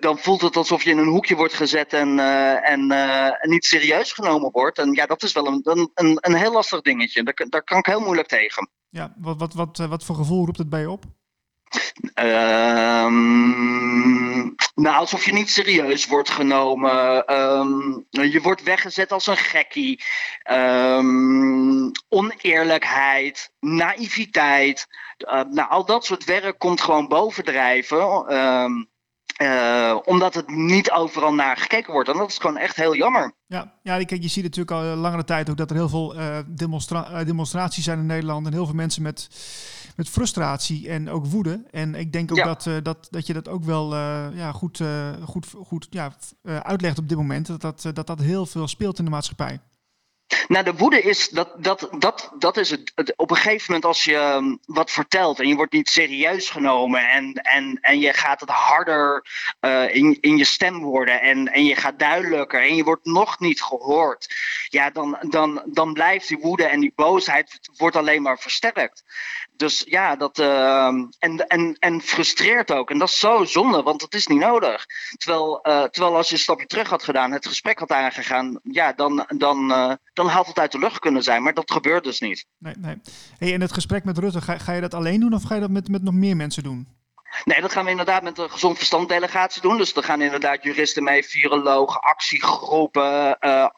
dan 0.00 0.18
voelt 0.18 0.40
het 0.40 0.56
alsof 0.56 0.82
je 0.82 0.90
in 0.90 0.98
een 0.98 1.08
hoekje 1.08 1.36
wordt 1.36 1.54
gezet 1.54 1.92
en, 1.92 2.18
en 2.62 2.86
niet 3.40 3.64
serieus 3.64 4.12
genomen 4.12 4.50
wordt. 4.50 4.78
En 4.78 4.92
ja, 4.92 5.06
dat 5.06 5.22
is 5.22 5.32
wel 5.32 5.46
een, 5.46 5.60
een, 5.94 6.18
een 6.20 6.34
heel 6.34 6.52
lastig 6.52 6.80
dingetje. 6.80 7.22
Daar, 7.22 7.46
daar 7.48 7.64
kan 7.64 7.78
ik 7.78 7.86
heel 7.86 8.00
moeilijk 8.00 8.28
tegen. 8.28 8.68
Ja, 8.88 9.14
wat, 9.16 9.38
wat, 9.38 9.54
wat, 9.54 9.76
wat 9.76 10.04
voor 10.04 10.16
gevoel 10.16 10.44
roept 10.44 10.58
het 10.58 10.68
bij 10.68 10.80
je 10.80 10.90
op? 10.90 11.04
Um, 12.14 13.44
nou, 14.74 14.96
alsof 14.96 15.24
je 15.24 15.32
niet 15.32 15.50
serieus 15.50 16.06
wordt 16.06 16.30
genomen. 16.30 17.34
Um, 17.34 18.06
je 18.10 18.40
wordt 18.42 18.62
weggezet 18.62 19.12
als 19.12 19.26
een 19.26 19.36
gekkie. 19.36 20.02
Um, 20.50 21.90
oneerlijkheid, 22.08 23.52
naïviteit. 23.60 24.86
Uh, 25.18 25.42
nou, 25.50 25.70
al 25.70 25.84
dat 25.84 26.04
soort 26.04 26.24
werk 26.24 26.58
komt 26.58 26.80
gewoon 26.80 27.08
bovendrijven. 27.08 28.24
Uh, 29.42 29.98
omdat 30.04 30.34
het 30.34 30.48
niet 30.48 30.90
overal 30.90 31.34
naar 31.34 31.56
gekeken 31.56 31.92
wordt. 31.92 32.08
En 32.08 32.16
dat 32.16 32.30
is 32.30 32.38
gewoon 32.38 32.56
echt 32.56 32.76
heel 32.76 32.94
jammer. 32.94 33.32
Ja, 33.46 33.72
ja 33.82 33.94
je 33.94 34.28
ziet 34.28 34.42
natuurlijk 34.42 34.70
al 34.70 34.82
langere 34.82 35.24
tijd 35.24 35.50
ook 35.50 35.56
dat 35.56 35.70
er 35.70 35.76
heel 35.76 35.88
veel 35.88 36.14
demonstra 36.46 37.24
demonstraties 37.24 37.84
zijn 37.84 37.98
in 37.98 38.06
Nederland. 38.06 38.46
En 38.46 38.52
heel 38.52 38.66
veel 38.66 38.74
mensen 38.74 39.02
met 39.02 39.28
met 39.96 40.08
frustratie 40.08 40.88
en 40.88 41.08
ook 41.08 41.26
woede. 41.26 41.62
En 41.70 41.94
ik 41.94 42.12
denk 42.12 42.30
ook 42.30 42.36
ja. 42.36 42.44
dat, 42.44 42.66
uh, 42.66 42.76
dat, 42.82 43.08
dat 43.10 43.26
je 43.26 43.32
dat 43.32 43.48
ook 43.48 43.64
wel 43.64 43.92
uh, 43.92 44.26
ja, 44.34 44.52
goed, 44.52 44.78
uh, 44.78 45.08
goed, 45.24 45.46
goed 45.64 45.86
ja, 45.90 46.12
uitlegt 46.42 46.98
op 46.98 47.08
dit 47.08 47.16
moment. 47.16 47.46
Dat 47.46 47.60
dat, 47.60 47.90
dat 47.94 48.06
dat 48.06 48.20
heel 48.20 48.46
veel 48.46 48.68
speelt 48.68 48.98
in 48.98 49.04
de 49.04 49.10
maatschappij. 49.10 49.60
Nou, 50.48 50.64
de 50.64 50.74
woede 50.74 51.02
is 51.02 51.28
dat, 51.28 51.54
dat, 51.56 51.88
dat, 51.98 52.30
dat 52.38 52.56
is 52.56 52.70
het. 52.70 52.92
Op 53.16 53.30
een 53.30 53.36
gegeven 53.36 53.64
moment, 53.66 53.84
als 53.84 54.04
je 54.04 54.16
um, 54.16 54.58
wat 54.66 54.90
vertelt 54.90 55.40
en 55.40 55.48
je 55.48 55.54
wordt 55.54 55.72
niet 55.72 55.88
serieus 55.88 56.50
genomen 56.50 57.08
en, 57.08 57.32
en, 57.34 57.78
en 57.80 57.98
je 58.00 58.12
gaat 58.12 58.40
het 58.40 58.50
harder 58.50 59.26
uh, 59.60 59.94
in, 59.94 60.18
in 60.20 60.36
je 60.36 60.44
stem 60.44 60.82
worden 60.82 61.20
en, 61.20 61.52
en 61.52 61.64
je 61.64 61.76
gaat 61.76 61.98
duidelijker 61.98 62.62
en 62.62 62.76
je 62.76 62.84
wordt 62.84 63.04
nog 63.04 63.38
niet 63.38 63.62
gehoord, 63.62 64.34
ja, 64.68 64.90
dan, 64.90 65.18
dan, 65.20 65.62
dan 65.66 65.92
blijft 65.92 66.28
die 66.28 66.38
woede 66.38 66.64
en 66.64 66.80
die 66.80 66.92
boosheid 66.94 67.58
wordt 67.76 67.96
alleen 67.96 68.22
maar 68.22 68.38
versterkt. 68.38 69.02
Dus 69.60 69.84
ja, 69.86 70.16
dat. 70.16 70.38
Uh, 70.38 70.86
en, 71.18 71.46
en, 71.46 71.76
en 71.78 72.00
frustreert 72.00 72.72
ook. 72.72 72.90
En 72.90 72.98
dat 72.98 73.08
is 73.08 73.18
zo 73.18 73.44
zonde, 73.44 73.82
want 73.82 74.00
dat 74.00 74.14
is 74.14 74.26
niet 74.26 74.38
nodig. 74.38 74.86
Terwijl, 75.16 75.60
uh, 75.62 75.82
terwijl 75.82 76.16
als 76.16 76.28
je 76.28 76.34
een 76.34 76.40
stapje 76.40 76.66
terug 76.66 76.88
had 76.88 77.02
gedaan, 77.02 77.32
het 77.32 77.46
gesprek 77.46 77.78
had 77.78 77.90
aangegaan, 77.90 78.60
ja, 78.62 78.92
dan, 78.92 79.24
dan, 79.28 79.70
uh, 79.70 79.92
dan 80.22 80.28
had 80.28 80.46
het 80.46 80.58
uit 80.58 80.72
de 80.72 80.78
lucht 80.78 80.98
kunnen 80.98 81.22
zijn. 81.22 81.42
Maar 81.42 81.54
dat 81.54 81.70
gebeurt 81.70 82.04
dus 82.04 82.20
niet. 82.20 82.46
Nee, 82.58 82.74
nee. 82.78 82.96
Hey, 83.38 83.48
het 83.52 83.72
gesprek 83.72 84.04
met 84.04 84.18
Rutte, 84.18 84.40
ga, 84.40 84.58
ga 84.58 84.72
je 84.72 84.80
dat 84.80 84.94
alleen 84.94 85.20
doen 85.20 85.34
of 85.34 85.42
ga 85.42 85.54
je 85.54 85.60
dat 85.60 85.70
met, 85.70 85.88
met 85.88 86.02
nog 86.02 86.14
meer 86.14 86.36
mensen 86.36 86.62
doen? 86.62 86.88
Nee, 87.44 87.60
dat 87.60 87.72
gaan 87.72 87.84
we 87.84 87.90
inderdaad 87.90 88.22
met 88.22 88.38
een 88.38 88.50
gezond 88.50 88.76
verstand 88.76 89.08
delegatie 89.08 89.62
doen. 89.62 89.76
Dus 89.76 89.94
er 89.94 90.02
gaan 90.02 90.22
inderdaad 90.22 90.62
juristen 90.62 91.02
mee, 91.02 91.24
virologen, 91.24 92.00
actiegroepen. 92.00 93.36
Uh, 93.40 93.68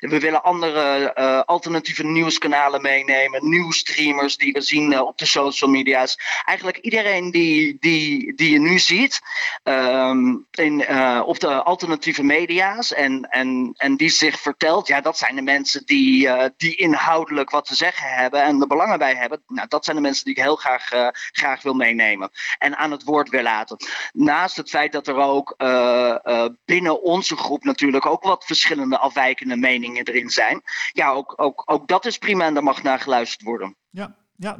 we 0.00 0.18
willen 0.20 0.42
andere 0.42 1.14
uh, 1.18 1.40
alternatieve 1.40 2.04
nieuwskanalen 2.04 2.82
meenemen. 2.82 3.48
Nieuwsstreamers 3.48 4.36
die 4.36 4.52
we 4.52 4.60
zien 4.60 4.92
uh, 4.92 5.00
op 5.00 5.18
de 5.18 5.26
social 5.26 5.70
media's. 5.70 6.18
Eigenlijk 6.44 6.78
iedereen 6.78 7.30
die, 7.30 7.76
die, 7.80 8.34
die 8.34 8.50
je 8.50 8.58
nu 8.58 8.78
ziet 8.78 9.20
um, 9.64 10.46
in, 10.50 10.88
op 11.24 11.40
de 11.40 11.62
alternatieve 11.62 12.22
media's. 12.22 12.92
En, 12.92 13.30
en, 13.30 13.74
en 13.76 13.96
die 13.96 14.10
zich 14.10 14.40
vertelt, 14.40 14.86
ja, 14.86 15.00
dat 15.00 15.18
zijn 15.18 15.34
de 15.34 15.42
mensen 15.42 15.86
die, 15.86 16.28
die 16.56 16.76
inhoudelijk 16.76 17.50
wat 17.50 17.64
te 17.64 17.74
zeggen 17.74 18.08
hebben 18.08 18.42
en 18.42 18.60
er 18.60 18.66
belangen 18.66 18.98
bij 18.98 19.14
hebben. 19.14 19.42
Nou, 19.46 19.68
dat 19.68 19.84
zijn 19.84 19.96
de 19.96 20.02
mensen 20.02 20.24
die 20.24 20.34
ik 20.34 20.42
heel 20.42 20.56
graag, 20.56 20.88
graag 21.32 21.62
wil 21.62 21.74
meenemen. 21.74 22.30
En 22.58 22.76
aan 22.76 22.91
het 22.92 23.04
woord 23.04 23.28
wil 23.28 23.42
laten. 23.42 23.76
Naast 24.12 24.56
het 24.56 24.68
feit 24.68 24.92
dat 24.92 25.06
er 25.06 25.16
ook 25.16 25.54
uh, 25.58 26.16
uh, 26.24 26.46
binnen 26.64 27.02
onze 27.02 27.36
groep 27.36 27.64
natuurlijk 27.64 28.06
ook 28.06 28.22
wat 28.22 28.44
verschillende 28.44 28.98
afwijkende 28.98 29.56
meningen 29.56 30.04
erin 30.04 30.30
zijn. 30.30 30.62
Ja, 30.92 31.10
ook, 31.10 31.34
ook, 31.36 31.62
ook 31.64 31.88
dat 31.88 32.06
is 32.06 32.18
prima 32.18 32.44
en 32.44 32.54
daar 32.54 32.62
mag 32.62 32.82
naar 32.82 33.00
geluisterd 33.00 33.42
worden. 33.42 33.76
Ja, 33.90 34.16
ja, 34.36 34.56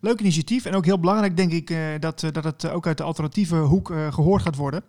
leuk 0.00 0.20
initiatief. 0.20 0.64
En 0.64 0.74
ook 0.74 0.84
heel 0.84 1.00
belangrijk, 1.00 1.36
denk 1.36 1.52
ik, 1.52 1.70
uh, 1.70 1.78
dat, 1.98 2.20
dat 2.32 2.44
het 2.44 2.70
ook 2.70 2.86
uit 2.86 2.98
de 2.98 3.02
alternatieve 3.02 3.56
hoek 3.56 3.86
gehoord 4.10 4.42
gaat 4.42 4.56
worden. 4.56 4.84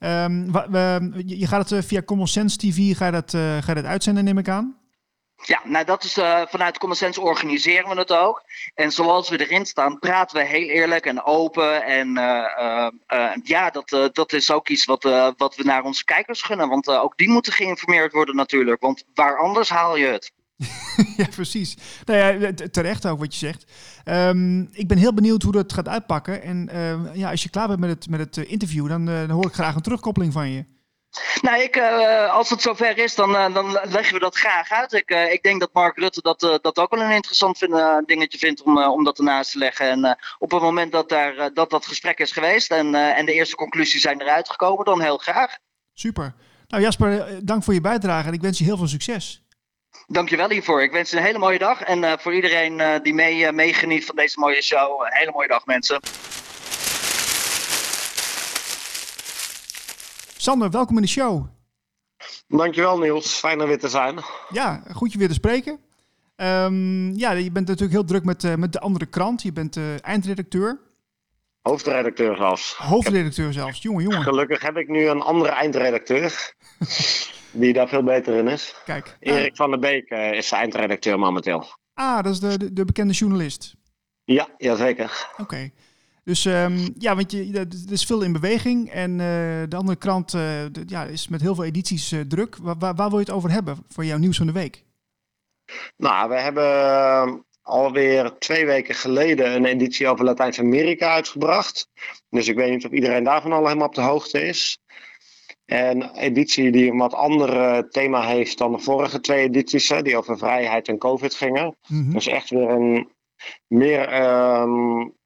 Um, 0.00 0.52
we, 0.52 1.22
je 1.26 1.46
gaat 1.46 1.70
het 1.70 1.84
via 1.84 2.02
Common 2.02 2.26
Sense 2.26 2.56
TV 2.56 2.96
ga 2.96 3.06
je 3.06 3.12
dat, 3.12 3.30
ga 3.30 3.66
je 3.66 3.74
dat 3.74 3.84
uitzenden, 3.84 4.24
neem 4.24 4.38
ik 4.38 4.48
aan? 4.48 4.76
Ja, 5.44 5.60
nou 5.64 5.84
dat 5.84 6.04
is 6.04 6.18
uh, 6.18 6.42
vanuit 6.48 6.78
Common 6.78 6.96
Sense 6.96 7.20
organiseren 7.20 7.88
we 7.88 7.98
het 7.98 8.12
ook. 8.12 8.42
En 8.74 8.90
zoals 8.90 9.28
we 9.28 9.46
erin 9.46 9.66
staan, 9.66 9.98
praten 9.98 10.36
we 10.36 10.44
heel 10.44 10.68
eerlijk 10.68 11.06
en 11.06 11.24
open. 11.24 11.84
En 11.84 12.08
uh, 12.16 12.88
uh, 13.12 13.30
ja, 13.42 13.70
dat, 13.70 14.10
dat 14.12 14.32
is 14.32 14.50
ook 14.50 14.68
iets 14.68 14.84
wat, 14.84 15.02
wat 15.36 15.56
we 15.56 15.62
naar 15.62 15.84
onze 15.84 16.04
kijkers 16.04 16.42
gunnen. 16.42 16.68
Want 16.68 16.88
ook 16.88 17.16
die 17.16 17.28
moeten 17.28 17.52
geïnformeerd 17.52 18.12
worden 18.12 18.36
natuurlijk. 18.36 18.80
Want 18.80 19.04
waar 19.14 19.38
anders 19.38 19.68
haal 19.68 19.96
je 19.96 20.06
het? 20.06 20.32
ja, 21.16 21.26
precies. 21.34 21.76
Nou 22.04 22.18
ja, 22.18 22.52
terecht 22.70 23.06
ook 23.06 23.18
wat 23.18 23.32
je 23.32 23.46
zegt. 23.46 23.64
Um, 24.04 24.68
ik 24.72 24.88
ben 24.88 24.98
heel 24.98 25.14
benieuwd 25.14 25.42
hoe 25.42 25.52
dat 25.52 25.72
gaat 25.72 25.88
uitpakken. 25.88 26.42
En 26.42 26.68
ja, 27.14 27.30
als 27.30 27.42
je 27.42 27.50
klaar 27.50 27.68
bent 27.68 27.80
met 27.80 27.90
het, 27.90 28.08
met 28.08 28.20
het 28.20 28.36
interview, 28.36 28.88
dan, 28.88 29.04
dan 29.04 29.30
hoor 29.30 29.46
ik 29.46 29.52
graag 29.52 29.74
een 29.74 29.82
terugkoppeling 29.82 30.32
van 30.32 30.50
je. 30.50 30.64
Nou, 31.40 31.62
ik, 31.62 31.76
uh, 31.76 32.32
als 32.32 32.50
het 32.50 32.62
zover 32.62 32.98
is, 32.98 33.14
dan, 33.14 33.30
uh, 33.30 33.54
dan 33.54 33.70
leggen 33.70 34.14
we 34.14 34.20
dat 34.20 34.36
graag 34.36 34.70
uit. 34.70 34.92
Ik, 34.92 35.10
uh, 35.10 35.32
ik 35.32 35.42
denk 35.42 35.60
dat 35.60 35.72
Mark 35.72 35.98
Rutte 35.98 36.20
dat, 36.20 36.40
dat 36.62 36.78
ook 36.78 36.90
wel 36.90 37.04
een 37.04 37.10
interessant 37.10 37.58
vind, 37.58 37.72
dingetje 38.06 38.38
vindt 38.38 38.62
om, 38.62 38.78
om 38.82 39.04
dat 39.04 39.18
ernaast 39.18 39.52
te 39.52 39.58
leggen. 39.58 39.88
En 39.88 40.18
op 40.38 40.50
het 40.50 40.62
moment 40.62 40.92
dat 40.92 41.08
daar, 41.08 41.54
dat, 41.54 41.70
dat 41.70 41.86
gesprek 41.86 42.18
is 42.18 42.32
geweest 42.32 42.70
en, 42.70 42.94
en 42.94 43.26
de 43.26 43.32
eerste 43.32 43.56
conclusies 43.56 44.02
zijn 44.02 44.20
eruit 44.20 44.50
gekomen, 44.50 44.84
dan 44.84 45.00
heel 45.00 45.18
graag. 45.18 45.58
Super. 45.94 46.34
Nou 46.68 46.82
Jasper, 46.82 47.38
dank 47.44 47.64
voor 47.64 47.74
je 47.74 47.80
bijdrage 47.80 48.28
en 48.28 48.32
ik 48.32 48.40
wens 48.40 48.58
je 48.58 48.64
heel 48.64 48.76
veel 48.76 48.88
succes. 48.88 49.42
Dankjewel 50.06 50.50
hiervoor. 50.50 50.82
Ik 50.82 50.92
wens 50.92 51.10
je 51.10 51.16
een 51.16 51.22
hele 51.22 51.38
mooie 51.38 51.58
dag. 51.58 51.82
En 51.82 52.18
voor 52.20 52.34
iedereen 52.34 53.02
die 53.02 53.14
mee, 53.14 53.52
meegeniet 53.52 54.04
van 54.04 54.16
deze 54.16 54.38
mooie 54.38 54.62
show, 54.62 55.00
een 55.00 55.16
hele 55.16 55.32
mooie 55.32 55.48
dag 55.48 55.66
mensen. 55.66 56.00
Sander, 60.48 60.70
welkom 60.70 60.96
in 60.96 61.02
de 61.02 61.08
show. 61.08 61.46
Dankjewel 62.46 62.98
Niels, 62.98 63.32
fijn 63.32 63.60
er 63.60 63.66
weer 63.66 63.78
te 63.78 63.88
zijn. 63.88 64.18
Ja, 64.50 64.82
goed 64.92 65.12
je 65.12 65.18
weer 65.18 65.28
te 65.28 65.34
spreken. 65.34 65.78
Um, 66.36 67.16
ja, 67.16 67.30
je 67.30 67.52
bent 67.52 67.66
natuurlijk 67.66 67.92
heel 67.92 68.04
druk 68.04 68.24
met, 68.24 68.44
uh, 68.44 68.54
met 68.54 68.72
de 68.72 68.80
andere 68.80 69.06
krant. 69.06 69.42
Je 69.42 69.52
bent 69.52 69.76
uh, 69.76 70.04
eindredacteur. 70.04 70.80
Hoofdredacteur 71.62 72.36
zelfs. 72.36 72.74
Hoofdredacteur 72.74 73.52
zelfs, 73.52 73.82
jongen, 73.82 74.02
jongen. 74.02 74.22
Gelukkig 74.22 74.62
heb 74.62 74.76
ik 74.76 74.88
nu 74.88 75.08
een 75.08 75.20
andere 75.20 75.50
eindredacteur. 75.50 76.54
die 77.50 77.72
daar 77.72 77.88
veel 77.88 78.02
beter 78.02 78.34
in 78.34 78.48
is. 78.48 78.74
Kijk. 78.84 79.16
Erik 79.20 79.56
van 79.56 79.70
der 79.70 79.78
Beek 79.78 80.10
uh, 80.10 80.32
is 80.32 80.52
eindredacteur 80.52 81.18
momenteel. 81.18 81.66
Ah, 81.94 82.22
dat 82.22 82.32
is 82.32 82.40
de, 82.40 82.58
de, 82.58 82.72
de 82.72 82.84
bekende 82.84 83.12
journalist. 83.12 83.74
Ja, 84.24 84.48
jazeker. 84.56 85.28
Oké. 85.32 85.42
Okay. 85.42 85.72
Dus 86.28 86.44
um, 86.44 86.94
ja, 86.98 87.14
want 87.16 87.32
je, 87.32 87.52
er 87.52 87.92
is 87.92 88.04
veel 88.04 88.22
in 88.22 88.32
beweging 88.32 88.90
en 88.90 89.10
uh, 89.10 89.18
de 89.68 89.76
andere 89.76 89.98
krant 89.98 90.32
uh, 90.34 90.40
de, 90.72 90.82
ja, 90.86 91.04
is 91.04 91.28
met 91.28 91.40
heel 91.40 91.54
veel 91.54 91.64
edities 91.64 92.12
uh, 92.12 92.20
druk. 92.20 92.56
Waar, 92.56 92.78
waar, 92.78 92.94
waar, 92.94 93.08
wil 93.08 93.18
je 93.18 93.24
het 93.24 93.34
over 93.34 93.50
hebben 93.50 93.84
voor 93.88 94.04
jouw 94.04 94.18
nieuws 94.18 94.36
van 94.36 94.46
de 94.46 94.52
week? 94.52 94.84
Nou, 95.96 96.28
we 96.28 96.34
hebben 96.34 97.44
alweer 97.62 98.38
twee 98.38 98.66
weken 98.66 98.94
geleden 98.94 99.54
een 99.54 99.64
editie 99.64 100.08
over 100.08 100.24
Latijns-Amerika 100.24 101.12
uitgebracht. 101.12 101.88
Dus 102.30 102.48
ik 102.48 102.56
weet 102.56 102.70
niet 102.70 102.84
of 102.84 102.92
iedereen 102.92 103.24
daarvan 103.24 103.52
al 103.52 103.66
helemaal 103.66 103.86
op 103.86 103.94
de 103.94 104.00
hoogte 104.00 104.40
is. 104.40 104.78
En 105.64 106.02
een 106.02 106.16
editie 106.16 106.70
die 106.70 106.90
een 106.90 106.98
wat 106.98 107.14
ander 107.14 107.90
thema 107.90 108.26
heeft 108.26 108.58
dan 108.58 108.72
de 108.72 108.78
vorige 108.78 109.20
twee 109.20 109.42
edities, 109.42 109.92
die 110.02 110.16
over 110.16 110.38
vrijheid 110.38 110.88
en 110.88 110.98
COVID 110.98 111.34
gingen. 111.34 111.76
Dus 111.88 112.26
echt 112.26 112.50
weer 112.50 112.70
een 112.70 113.08
meer 113.66 114.22
um, 114.60 115.16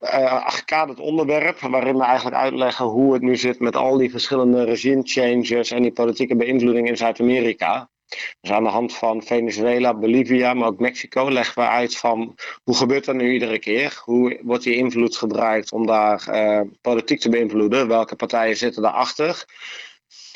uh, 0.00 0.50
gekaderd 0.50 1.00
onderwerp, 1.00 1.58
waarin 1.58 1.96
we 1.96 2.04
eigenlijk 2.04 2.36
uitleggen 2.36 2.86
hoe 2.86 3.12
het 3.12 3.22
nu 3.22 3.36
zit 3.36 3.60
met 3.60 3.76
al 3.76 3.96
die 3.96 4.10
verschillende 4.10 4.64
regime 4.64 5.02
changes 5.04 5.70
en 5.70 5.82
die 5.82 5.92
politieke 5.92 6.36
beïnvloeding 6.36 6.88
in 6.88 6.96
Zuid-Amerika. 6.96 7.88
Dus 8.40 8.50
aan 8.50 8.64
de 8.64 8.70
hand 8.70 8.94
van 8.94 9.22
Venezuela, 9.22 9.94
Bolivia, 9.94 10.54
maar 10.54 10.68
ook 10.68 10.78
Mexico 10.78 11.30
leggen 11.30 11.62
we 11.62 11.68
uit 11.68 11.96
van 11.96 12.34
hoe 12.64 12.76
gebeurt 12.76 13.04
dat 13.04 13.14
nu 13.14 13.32
iedere 13.32 13.58
keer? 13.58 14.00
Hoe 14.04 14.40
wordt 14.42 14.64
die 14.64 14.76
invloed 14.76 15.16
gebruikt 15.16 15.72
om 15.72 15.86
daar 15.86 16.26
uh, 16.30 16.60
politiek 16.80 17.20
te 17.20 17.28
beïnvloeden? 17.28 17.88
Welke 17.88 18.16
partijen 18.16 18.56
zitten 18.56 18.82
daarachter? 18.82 19.44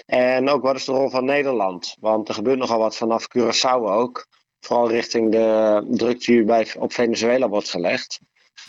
En 0.06 0.48
ook 0.48 0.62
wat 0.62 0.76
is 0.76 0.84
de 0.84 0.92
rol 0.92 1.10
van 1.10 1.24
Nederland? 1.24 1.96
Want 2.00 2.28
er 2.28 2.34
gebeurt 2.34 2.58
nogal 2.58 2.78
wat 2.78 2.96
vanaf 2.96 3.26
Curaçao 3.38 3.82
ook. 3.82 4.26
Vooral 4.60 4.90
richting 4.90 5.30
de 5.32 5.82
druk 5.88 6.24
die 6.24 6.44
bij, 6.44 6.68
op 6.78 6.92
Venezuela 6.92 7.48
wordt 7.48 7.70
gelegd. 7.70 8.20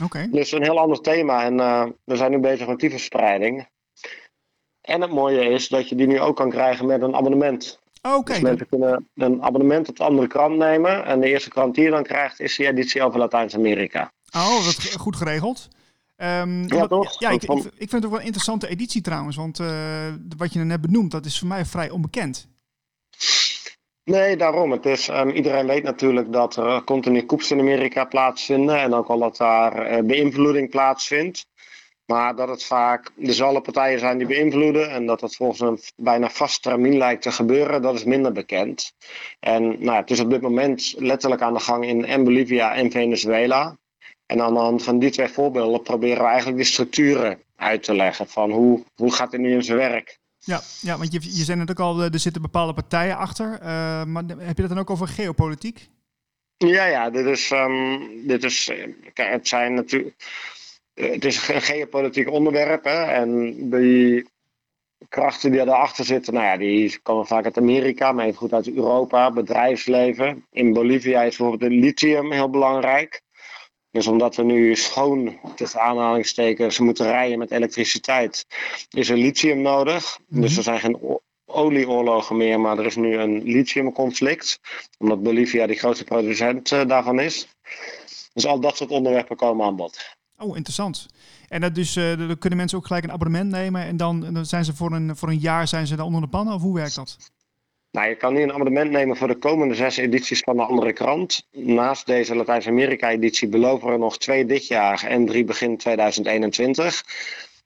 Okay. 0.04 0.30
Dus 0.30 0.52
een 0.52 0.64
heel 0.64 0.80
ander 0.80 1.02
thema. 1.02 1.44
En 1.44 1.58
uh, 1.58 1.86
we 2.04 2.16
zijn 2.16 2.32
nu 2.32 2.40
bezig 2.40 2.68
met 2.68 2.80
die 2.80 2.90
verspreiding. 2.90 3.70
En 4.82 5.02
het 5.02 5.12
mooie 5.12 5.50
is 5.50 5.68
dat 5.68 5.90
je 5.90 5.96
die 5.96 6.08
nu 6.08 6.20
ook 6.20 6.36
kan 6.36 6.50
krijgen 6.50 6.86
met 6.86 7.02
een 7.02 7.16
abonnement. 7.16 7.80
Oké. 8.02 8.16
Okay. 8.16 8.36
Dus 8.36 8.44
mensen 8.44 8.68
kunnen 8.68 9.10
een 9.16 9.44
abonnement 9.44 9.90
op 9.90 9.96
de 9.96 10.04
andere 10.04 10.28
krant 10.28 10.58
nemen. 10.58 11.06
En 11.06 11.20
de 11.20 11.28
eerste 11.28 11.50
krant 11.50 11.76
die 11.76 11.84
je 11.84 11.90
dan 11.90 12.04
krijgt 12.04 12.40
is 12.40 12.56
die 12.56 12.68
editie 12.68 13.04
over 13.04 13.20
Latijns-Amerika. 13.20 14.12
Oh, 14.36 14.66
dat 14.66 14.96
goed 14.98 15.16
geregeld. 15.16 15.68
Um, 16.18 16.68
ja, 16.68 16.80
wat, 16.80 16.90
toch? 16.90 17.20
Ja, 17.20 17.30
ik, 17.30 17.44
ik, 17.44 17.50
ik, 17.50 17.90
vind 17.90 17.92
het 17.92 18.06
ook 18.06 18.10
wel 18.10 18.20
een 18.20 18.26
interessante 18.26 18.68
editie 18.68 19.02
trouwens. 19.02 19.36
Want 19.36 19.60
uh, 19.60 20.14
wat 20.38 20.54
je 20.54 20.60
net 20.60 20.82
benoemt, 20.82 21.12
dat 21.12 21.26
is 21.26 21.40
voor 21.40 21.48
mij 21.48 21.66
vrij 21.66 21.90
onbekend. 21.90 22.48
Nee, 24.04 24.36
daarom. 24.38 24.72
Het 24.72 24.86
is, 24.86 25.08
um, 25.08 25.30
iedereen 25.30 25.68
weet 25.68 25.84
natuurlijk 25.84 26.32
dat 26.32 26.56
er 26.56 26.84
continu 26.84 27.22
koeps 27.22 27.52
in 27.52 27.60
Amerika 27.60 28.06
plaatsvinden 28.06 28.78
en 28.78 28.94
ook 28.94 29.08
al 29.08 29.20
dat 29.20 29.38
daar 29.38 29.92
uh, 29.92 30.04
beïnvloeding 30.04 30.70
plaatsvindt. 30.70 31.46
Maar 32.06 32.36
dat 32.36 32.48
het 32.50 32.64
vaak 32.64 33.12
dezelfde 33.16 33.62
partijen 33.62 34.00
zijn 34.00 34.18
die 34.18 34.28
beïnvloeden 34.28 34.92
en 34.92 35.06
dat 35.06 35.20
dat 35.20 35.36
volgens 35.36 35.60
een 35.60 35.80
bijna 35.96 36.30
vast 36.30 36.62
termijn 36.62 36.98
lijkt 36.98 37.22
te 37.22 37.32
gebeuren, 37.32 37.82
dat 37.82 37.96
is 37.96 38.04
minder 38.04 38.32
bekend. 38.32 38.94
En 39.40 39.84
nou, 39.84 39.98
het 39.98 40.12
is 40.12 40.20
op 40.20 40.30
dit 40.30 40.42
moment 40.42 40.94
letterlijk 40.98 41.42
aan 41.42 41.54
de 41.54 41.60
gang 41.60 41.86
in 41.86 42.24
Bolivia 42.24 42.76
en 42.76 42.92
Venezuela. 42.92 43.78
En 44.26 44.42
aan 44.42 44.54
de 44.54 44.60
hand 44.60 44.84
van 44.84 45.00
die 45.00 45.10
twee 45.10 45.28
voorbeelden 45.28 45.82
proberen 45.82 46.24
we 46.24 46.28
eigenlijk 46.28 46.58
die 46.58 46.66
structuren 46.66 47.44
uit 47.56 47.84
te 47.84 47.96
leggen 47.96 48.28
van 48.28 48.52
hoe, 48.52 48.84
hoe 48.96 49.14
gaat 49.14 49.32
het 49.32 49.42
nu 49.42 49.54
in 49.54 49.64
zijn 49.64 49.78
werk. 49.78 50.21
Ja, 50.44 50.62
ja, 50.82 50.98
want 50.98 51.14
je, 51.14 51.20
je 51.22 51.44
zei 51.44 51.58
net 51.58 51.80
al, 51.80 52.02
er 52.02 52.20
zitten 52.20 52.42
bepaalde 52.42 52.74
partijen 52.74 53.18
achter. 53.18 53.60
Uh, 53.62 54.04
maar 54.04 54.24
heb 54.28 54.56
je 54.56 54.62
dat 54.62 54.70
dan 54.70 54.80
ook 54.80 54.90
over 54.90 55.08
geopolitiek? 55.08 55.90
Ja, 56.58 56.86
ja, 56.86 57.10
dit 57.10 57.26
is, 57.26 57.52
um, 57.52 58.28
dit 58.28 58.44
is 58.44 58.72
kijk, 59.14 59.32
het 59.32 59.48
zijn 59.48 59.74
natuurlijk, 59.74 60.16
het 60.94 61.26
is 61.26 61.48
een 61.48 61.62
geopolitiek 61.62 62.30
onderwerp. 62.30 62.84
Hè, 62.84 63.04
en 63.04 63.56
die 63.70 64.30
krachten 65.10 65.52
die 65.52 65.66
daarachter 65.66 66.06
zitten, 66.06 66.34
nou 66.34 66.46
ja, 66.46 66.58
die 66.58 67.00
komen 67.02 67.28
vaak 67.28 67.46
uit 67.46 67.58
Amerika, 67.58 68.12
maar 68.12 68.26
even 68.26 68.38
goed 68.38 68.54
uit 68.54 68.74
Europa, 68.74 69.32
bedrijfsleven. 69.32 70.46
In 70.52 70.74
Bolivia 70.74 71.22
is 71.22 71.38
bijvoorbeeld 71.38 71.72
het 71.72 71.82
lithium 71.82 72.32
heel 72.32 72.50
belangrijk. 72.50 73.22
Dus 73.92 74.08
omdat 74.08 74.36
we 74.36 74.44
nu 74.44 74.76
schoon, 74.76 75.40
tussen 75.56 75.82
aanhalingstekens, 75.82 76.80
moeten 76.80 77.06
rijden 77.06 77.40
met 77.40 77.52
elektriciteit, 77.52 78.46
is 78.90 79.10
er 79.10 79.18
lithium 79.18 79.62
nodig. 79.62 80.18
Mm-hmm. 80.20 80.42
Dus 80.42 80.58
er 80.58 80.64
zijn 80.64 80.80
geen 80.80 81.20
olieoorlogen 81.46 82.38
meer, 82.38 82.60
maar 82.60 82.78
er 82.78 82.86
is 82.86 82.96
nu 82.96 83.18
een 83.18 83.44
lithiumconflict. 83.44 84.60
Omdat 84.98 85.24
Bolivia 85.24 85.68
de 85.68 85.76
grootste 85.76 86.04
producent 86.04 86.72
uh, 86.72 86.88
daarvan 86.88 87.20
is. 87.20 87.48
Dus 88.34 88.46
al 88.46 88.60
dat 88.60 88.78
soort 88.78 88.90
onderwerpen 88.90 89.36
komen 89.36 89.66
aan 89.66 89.76
bod. 89.76 90.16
Oh, 90.38 90.56
interessant. 90.56 91.06
En 91.48 91.62
dat 91.62 91.76
dus, 91.76 91.96
uh, 91.96 92.18
dan 92.18 92.38
kunnen 92.38 92.60
mensen 92.60 92.78
ook 92.78 92.88
gelijk 92.88 93.04
een 93.04 93.12
abonnement 93.12 93.52
nemen 93.52 93.82
en 93.82 93.98
dan, 93.98 94.34
dan 94.34 94.46
zijn 94.46 94.66
ze 94.66 94.76
voor 94.76 94.92
een, 94.92 95.16
voor 95.16 95.30
een 95.30 95.40
jaar 95.40 95.68
zijn 95.68 95.88
ze 95.88 95.96
dan 95.96 96.06
onder 96.06 96.22
de 96.22 96.28
pannen? 96.28 96.54
Of 96.54 96.62
hoe 96.62 96.76
werkt 96.76 96.96
dat? 96.96 97.18
Nou, 97.92 98.10
je 98.10 98.16
kan 98.16 98.34
nu 98.34 98.42
een 98.42 98.54
abonnement 98.54 98.92
nemen 98.92 99.18
voor 99.18 99.28
de 99.28 99.38
komende 99.38 99.76
zes 99.76 99.98
edities 99.98 100.40
van 100.40 100.56
de 100.56 100.64
andere 100.64 100.94
krant. 100.94 101.48
Naast 101.52 102.06
deze 102.06 102.36
Latijns-Amerika-editie 102.36 103.48
beloven 103.48 103.88
we 103.88 103.94
er 103.94 104.00
nog 104.00 104.18
twee 104.18 104.46
dit 104.46 104.68
jaar 104.68 105.04
en 105.04 105.26
drie 105.26 105.44
begin 105.44 105.78
2021. 105.78 107.04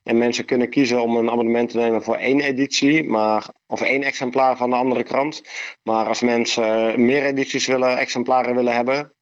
En 0.03 0.17
mensen 0.17 0.45
kunnen 0.45 0.69
kiezen 0.69 1.01
om 1.01 1.15
een 1.15 1.29
abonnement 1.29 1.69
te 1.69 1.77
nemen 1.77 2.03
voor 2.03 2.15
één 2.15 2.41
editie, 2.41 3.03
maar, 3.03 3.47
of 3.67 3.81
één 3.81 4.03
exemplaar 4.03 4.57
van 4.57 4.69
de 4.69 4.75
andere 4.75 5.03
krant. 5.03 5.43
Maar 5.83 6.07
als 6.07 6.21
mensen 6.21 7.05
meer 7.05 7.25
edities 7.25 7.67
willen, 7.67 7.97
exemplaren 7.97 8.55
willen 8.55 8.75
hebben, 8.75 9.13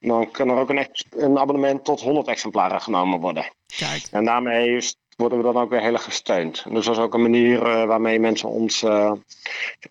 dan 0.00 0.30
kan 0.30 0.48
er 0.48 0.56
ook 0.56 0.70
een, 0.70 0.86
een 1.10 1.38
abonnement 1.38 1.84
tot 1.84 2.00
100 2.00 2.28
exemplaren 2.28 2.80
genomen 2.80 3.20
worden. 3.20 3.52
Kijk. 3.76 4.02
En 4.10 4.24
daarmee 4.24 4.76
is 4.76 4.96
worden 5.18 5.38
we 5.38 5.44
dan 5.44 5.62
ook 5.62 5.70
weer 5.70 5.80
heel 5.80 5.92
erg 5.92 6.04
gesteund. 6.04 6.64
Dus 6.68 6.84
dat 6.84 6.96
is 6.96 7.02
ook 7.02 7.14
een 7.14 7.22
manier 7.22 7.66
uh, 7.66 7.84
waarmee 7.84 8.20
mensen 8.20 8.48
ons 8.48 8.82
uh, 8.82 9.12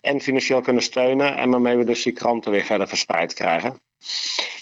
en 0.00 0.20
financieel 0.20 0.60
kunnen 0.60 0.82
steunen 0.82 1.36
en 1.36 1.50
waarmee 1.50 1.76
we 1.76 1.84
dus 1.84 2.02
die 2.02 2.12
kranten 2.12 2.50
weer 2.50 2.64
verder 2.64 2.88
verspreid 2.88 3.34
krijgen. 3.34 3.80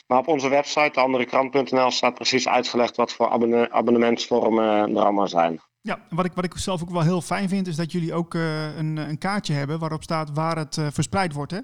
Maar 0.07 0.19
op 0.19 0.29
onze 0.29 0.49
website, 0.49 1.01
anderekrant.nl, 1.01 1.91
staat 1.91 2.15
precies 2.15 2.49
uitgelegd 2.49 2.97
wat 2.97 3.13
voor 3.13 3.29
abonne 3.29 3.73
abonnementsvormen 3.73 4.97
er 4.97 5.03
allemaal 5.03 5.29
zijn. 5.29 5.61
Ja, 5.81 5.99
wat 6.11 6.25
ik, 6.25 6.33
wat 6.35 6.45
ik 6.45 6.57
zelf 6.57 6.83
ook 6.83 6.91
wel 6.91 7.03
heel 7.03 7.21
fijn 7.21 7.49
vind, 7.49 7.67
is 7.67 7.77
dat 7.77 7.93
jullie 7.93 8.15
ook 8.15 8.35
uh, 8.35 8.77
een, 8.77 8.97
een 8.97 9.19
kaartje 9.19 9.53
hebben 9.53 9.79
waarop 9.79 10.03
staat 10.03 10.31
waar 10.35 10.57
het 10.57 10.79
verspreid 10.91 11.33
wordt, 11.33 11.53
hè? 11.53 11.61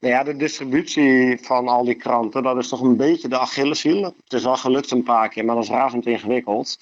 Nou 0.00 0.14
ja, 0.14 0.22
de 0.22 0.36
distributie 0.36 1.38
van 1.42 1.68
al 1.68 1.84
die 1.84 1.94
kranten, 1.94 2.42
dat 2.42 2.56
is 2.56 2.68
toch 2.68 2.80
een 2.80 2.96
beetje 2.96 3.28
de 3.28 3.38
Achilleshiel. 3.38 4.02
Het 4.02 4.32
is 4.32 4.42
wel 4.42 4.56
gelukt 4.56 4.90
een 4.90 5.02
paar 5.02 5.28
keer, 5.28 5.44
maar 5.44 5.54
dat 5.54 5.64
is 5.64 5.70
razend 5.70 6.06
ingewikkeld. 6.06 6.78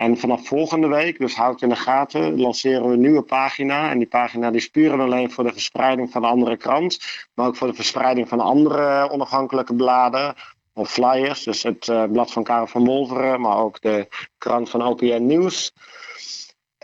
En 0.00 0.18
vanaf 0.18 0.46
volgende 0.46 0.86
week, 0.86 1.18
dus 1.18 1.34
houd 1.34 1.62
in 1.62 1.68
de 1.68 1.76
gaten, 1.76 2.40
lanceren 2.40 2.86
we 2.86 2.92
een 2.92 3.00
nieuwe 3.00 3.22
pagina. 3.22 3.90
En 3.90 3.98
die 3.98 4.06
pagina 4.06 4.50
die 4.50 4.60
we 4.60 5.02
alleen 5.02 5.30
voor 5.30 5.44
de 5.44 5.52
verspreiding 5.52 6.10
van 6.10 6.22
de 6.22 6.28
andere 6.28 6.56
krant. 6.56 6.98
Maar 7.34 7.46
ook 7.46 7.56
voor 7.56 7.66
de 7.66 7.74
verspreiding 7.74 8.28
van 8.28 8.40
andere 8.40 9.10
onafhankelijke 9.10 9.74
bladen 9.74 10.34
of 10.72 10.90
flyers. 10.90 11.42
Dus 11.42 11.62
het 11.62 11.86
uh, 11.86 12.04
blad 12.04 12.32
van 12.32 12.42
Karel 12.42 12.66
van 12.66 12.84
Wolveren, 12.84 13.40
maar 13.40 13.56
ook 13.56 13.80
de 13.80 14.08
krant 14.38 14.70
van 14.70 14.82
OPN 14.82 15.26
Nieuws. 15.26 15.72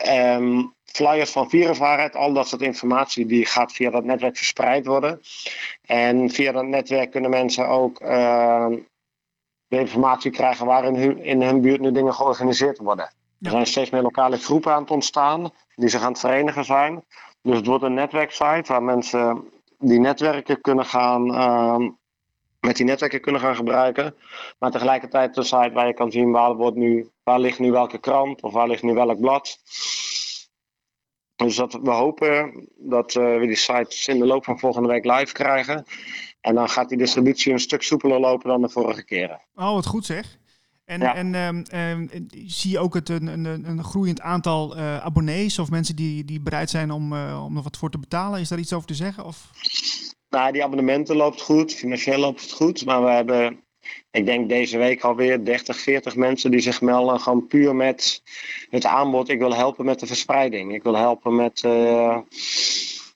Um, 0.07 0.73
flyers 0.85 1.31
van 1.31 1.49
viruswaarheid, 1.49 2.15
al 2.15 2.33
dat 2.33 2.47
soort 2.47 2.61
informatie, 2.61 3.25
die 3.25 3.45
gaat 3.45 3.73
via 3.73 3.89
dat 3.89 4.03
netwerk 4.03 4.37
verspreid 4.37 4.85
worden. 4.85 5.21
En 5.81 6.29
via 6.29 6.51
dat 6.51 6.65
netwerk 6.65 7.11
kunnen 7.11 7.29
mensen 7.29 7.67
ook 7.67 8.01
uh, 8.01 8.67
de 9.67 9.79
informatie 9.79 10.31
krijgen 10.31 10.65
waar 10.65 10.85
in 10.85 10.95
hun, 10.95 11.23
in 11.23 11.41
hun 11.41 11.61
buurt 11.61 11.79
nu 11.79 11.91
dingen 11.91 12.13
georganiseerd 12.13 12.77
worden. 12.77 13.09
Er 13.41 13.51
zijn 13.51 13.65
steeds 13.65 13.89
meer 13.89 14.01
lokale 14.01 14.37
groepen 14.37 14.73
aan 14.73 14.81
het 14.81 14.91
ontstaan 14.91 15.51
die 15.75 15.89
zich 15.89 16.01
aan 16.01 16.11
het 16.11 16.19
verenigen 16.19 16.65
zijn. 16.65 17.03
Dus 17.41 17.55
het 17.55 17.65
wordt 17.65 17.83
een 17.83 17.93
netwerksite 17.93 18.71
waar 18.71 18.83
mensen 18.83 19.49
die 19.79 19.99
netwerken 19.99 20.61
kunnen 20.61 20.85
gaan, 20.85 21.27
uh, 21.27 21.89
met 22.59 22.75
die 22.75 22.85
netwerken 22.85 23.21
kunnen 23.21 23.41
gaan 23.41 23.55
gebruiken. 23.55 24.15
Maar 24.59 24.71
tegelijkertijd 24.71 25.37
een 25.37 25.43
site 25.43 25.71
waar 25.73 25.87
je 25.87 25.93
kan 25.93 26.11
zien 26.11 26.31
waar, 26.31 26.55
wordt 26.55 26.77
nu, 26.77 27.09
waar 27.23 27.39
ligt 27.39 27.59
nu 27.59 27.71
welke 27.71 27.97
krant 27.97 28.41
of 28.41 28.53
waar 28.53 28.67
ligt 28.67 28.83
nu 28.83 28.93
welk 28.93 29.19
blad. 29.19 29.59
Dus 31.35 31.55
dat, 31.55 31.73
we 31.73 31.91
hopen 31.91 32.67
dat 32.77 33.13
we 33.13 33.39
die 33.41 33.55
sites 33.55 34.07
in 34.07 34.19
de 34.19 34.25
loop 34.25 34.43
van 34.43 34.59
volgende 34.59 34.87
week 34.87 35.05
live 35.05 35.33
krijgen. 35.33 35.85
En 36.47 36.55
dan 36.55 36.69
gaat 36.69 36.89
die 36.89 36.97
distributie 36.97 37.53
een 37.53 37.59
stuk 37.59 37.81
soepeler 37.81 38.19
lopen 38.19 38.49
dan 38.49 38.61
de 38.61 38.69
vorige 38.69 39.03
keren. 39.03 39.41
Oh, 39.55 39.73
wat 39.73 39.85
goed 39.85 40.05
zeg. 40.05 40.37
En, 40.85 41.01
en 41.01 41.35
ehm, 41.35 41.63
ehm, 41.69 42.07
zie 42.45 42.71
je 42.71 42.79
ook 42.79 42.93
het, 42.93 43.09
een, 43.09 43.27
een, 43.27 43.69
een 43.69 43.83
groeiend 43.83 44.21
aantal 44.21 44.77
uh, 44.77 44.97
abonnees 44.97 45.59
of 45.59 45.69
mensen 45.69 45.95
die, 45.95 46.25
die 46.25 46.39
bereid 46.39 46.69
zijn 46.69 46.91
om, 46.91 47.13
uh, 47.13 47.43
om 47.45 47.57
er 47.57 47.63
wat 47.63 47.77
voor 47.77 47.89
te 47.89 47.99
betalen? 47.99 48.39
Is 48.39 48.49
daar 48.49 48.59
iets 48.59 48.73
over 48.73 48.87
te 48.87 48.93
zeggen? 48.93 49.25
Of? 49.25 49.49
Nou, 50.29 50.51
die 50.51 50.63
abonnementen 50.63 51.15
loopt 51.15 51.41
goed, 51.41 51.73
financieel 51.73 52.19
loopt 52.19 52.41
het 52.41 52.51
goed. 52.51 52.85
Maar 52.85 53.03
we 53.03 53.09
hebben, 53.09 53.63
ik 54.11 54.25
denk 54.25 54.49
deze 54.49 54.77
week 54.77 55.01
alweer 55.01 55.45
30, 55.45 55.77
40 55.79 56.15
mensen 56.15 56.51
die 56.51 56.59
zich 56.59 56.81
melden. 56.81 57.19
Gewoon 57.19 57.47
puur 57.47 57.75
met 57.75 58.21
het 58.69 58.85
aanbod. 58.85 59.29
Ik 59.29 59.39
wil 59.39 59.55
helpen 59.55 59.85
met 59.85 59.99
de 59.99 60.07
verspreiding. 60.07 60.73
Ik 60.73 60.83
wil 60.83 60.95
helpen 60.95 61.35
met 61.35 61.63
uh, 61.65 62.17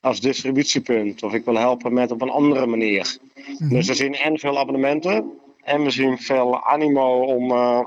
als 0.02 0.20
distributiepunt. 0.20 1.22
Of 1.22 1.32
ik 1.32 1.44
wil 1.44 1.56
helpen 1.56 1.92
met 1.92 2.10
op 2.10 2.22
een 2.22 2.30
andere 2.30 2.66
manier. 2.66 3.18
Mm-hmm. 3.34 3.68
Dus 3.68 3.86
we 3.86 3.94
zien 3.94 4.14
en 4.14 4.38
veel 4.38 4.58
abonnementen. 4.58 5.40
En 5.62 5.82
we 5.82 5.90
zien 5.90 6.18
veel 6.18 6.64
animo 6.64 7.24
om 7.24 7.50
uh, 7.50 7.84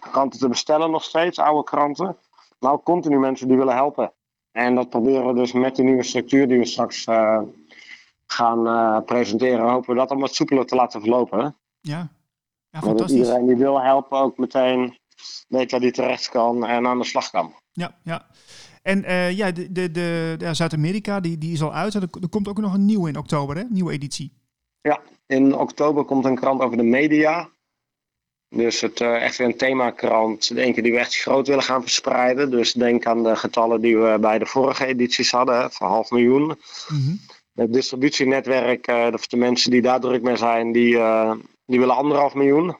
kranten 0.00 0.40
te 0.40 0.48
bestellen 0.48 0.90
nog 0.90 1.04
steeds, 1.04 1.38
oude 1.38 1.64
kranten. 1.64 2.16
Maar 2.58 2.72
ook 2.72 2.84
continu 2.84 3.18
mensen 3.18 3.48
die 3.48 3.56
willen 3.56 3.74
helpen. 3.74 4.12
En 4.52 4.74
dat 4.74 4.90
proberen 4.90 5.26
we 5.26 5.34
dus 5.34 5.52
met 5.52 5.76
die 5.76 5.84
nieuwe 5.84 6.02
structuur 6.02 6.48
die 6.48 6.58
we 6.58 6.66
straks 6.66 7.06
uh, 7.06 7.42
gaan 8.26 8.66
uh, 8.66 9.00
presenteren. 9.04 9.70
Hopen 9.70 9.94
we 9.94 10.00
dat 10.00 10.10
om 10.10 10.20
wat 10.20 10.34
soepeler 10.34 10.66
te 10.66 10.74
laten 10.74 11.00
verlopen. 11.00 11.56
Ja, 11.80 12.08
ja 12.70 12.80
fantastisch. 12.80 13.16
Dat 13.16 13.26
iedereen 13.26 13.46
die 13.46 13.56
wil 13.56 13.82
helpen 13.82 14.18
ook 14.18 14.38
meteen 14.38 14.98
weet 15.48 15.70
waar 15.70 15.80
die 15.80 15.92
terecht 15.92 16.28
kan 16.28 16.66
en 16.66 16.86
aan 16.86 16.98
de 16.98 17.04
slag 17.04 17.30
kan. 17.30 17.54
Ja, 17.72 17.98
ja. 18.02 18.26
En 18.86 19.34
ja, 19.34 19.50
de, 19.50 19.72
de, 19.72 19.90
de, 19.90 20.34
de 20.38 20.54
Zuid-Amerika 20.54 21.20
die, 21.20 21.38
die 21.38 21.52
is 21.52 21.62
al 21.62 21.74
uit. 21.74 21.94
Er, 21.94 22.02
er 22.02 22.28
komt 22.28 22.48
ook 22.48 22.60
nog 22.60 22.74
een 22.74 22.84
nieuwe 22.84 23.08
in 23.08 23.16
oktober, 23.16 23.56
hè? 23.56 23.62
Nieuwe 23.68 23.92
editie. 23.92 24.32
Ja, 24.80 25.00
in 25.26 25.54
oktober 25.54 26.04
komt 26.04 26.24
een 26.24 26.36
krant 26.36 26.60
over 26.60 26.76
de 26.76 26.82
media. 26.82 27.48
Dus 28.48 28.80
het, 28.80 29.00
uh, 29.00 29.22
echt 29.22 29.36
weer 29.36 29.46
een 29.46 29.56
themakrant, 29.56 30.56
ik, 30.56 30.82
die 30.82 30.92
we 30.92 30.98
echt 30.98 31.16
groot 31.16 31.46
willen 31.48 31.62
gaan 31.62 31.82
verspreiden. 31.82 32.50
Dus 32.50 32.72
denk 32.72 33.06
aan 33.06 33.22
de 33.22 33.36
getallen 33.36 33.80
die 33.80 33.98
we 33.98 34.18
bij 34.20 34.38
de 34.38 34.46
vorige 34.46 34.86
edities 34.86 35.30
hadden, 35.30 35.70
van 35.72 35.88
half 35.88 36.10
miljoen. 36.10 36.58
Mm 36.88 37.20
Het 37.54 37.72
distributienetwerk, 37.72 38.88
uh, 38.88 39.10
de, 39.10 39.18
de, 39.28 39.36
mensen 39.36 39.70
die 39.70 39.82
daar 39.82 40.00
druk 40.00 40.22
mee 40.22 40.36
zijn, 40.36 40.72
die, 40.72 40.94
uh, 40.94 41.32
die 41.66 41.78
willen 41.78 41.96
anderhalf 41.96 42.34
miljoen. 42.34 42.76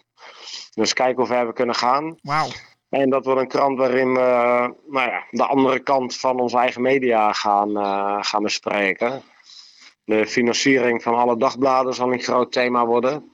Dus 0.75 0.93
kijken 0.93 1.17
hoe 1.17 1.27
ver 1.27 1.47
we 1.47 1.53
kunnen 1.53 1.75
gaan. 1.75 2.17
Wauw. 2.23 2.49
En 2.89 3.11
dat 3.11 3.25
wordt 3.25 3.41
een 3.41 3.49
krant 3.49 3.79
waarin 3.79 4.13
we 4.15 4.21
nou 4.87 5.11
ja, 5.11 5.25
de 5.31 5.47
andere 5.47 5.79
kant 5.79 6.17
van 6.17 6.41
onze 6.41 6.57
eigen 6.57 6.83
media 6.83 7.33
gaan, 7.33 7.77
gaan 8.25 8.43
bespreken. 8.43 9.23
De 10.05 10.27
financiering 10.27 11.03
van 11.03 11.15
alle 11.15 11.37
dagbladen 11.37 11.95
zal 11.95 12.13
een 12.13 12.21
groot 12.21 12.53
thema 12.53 12.87
worden. 12.87 13.33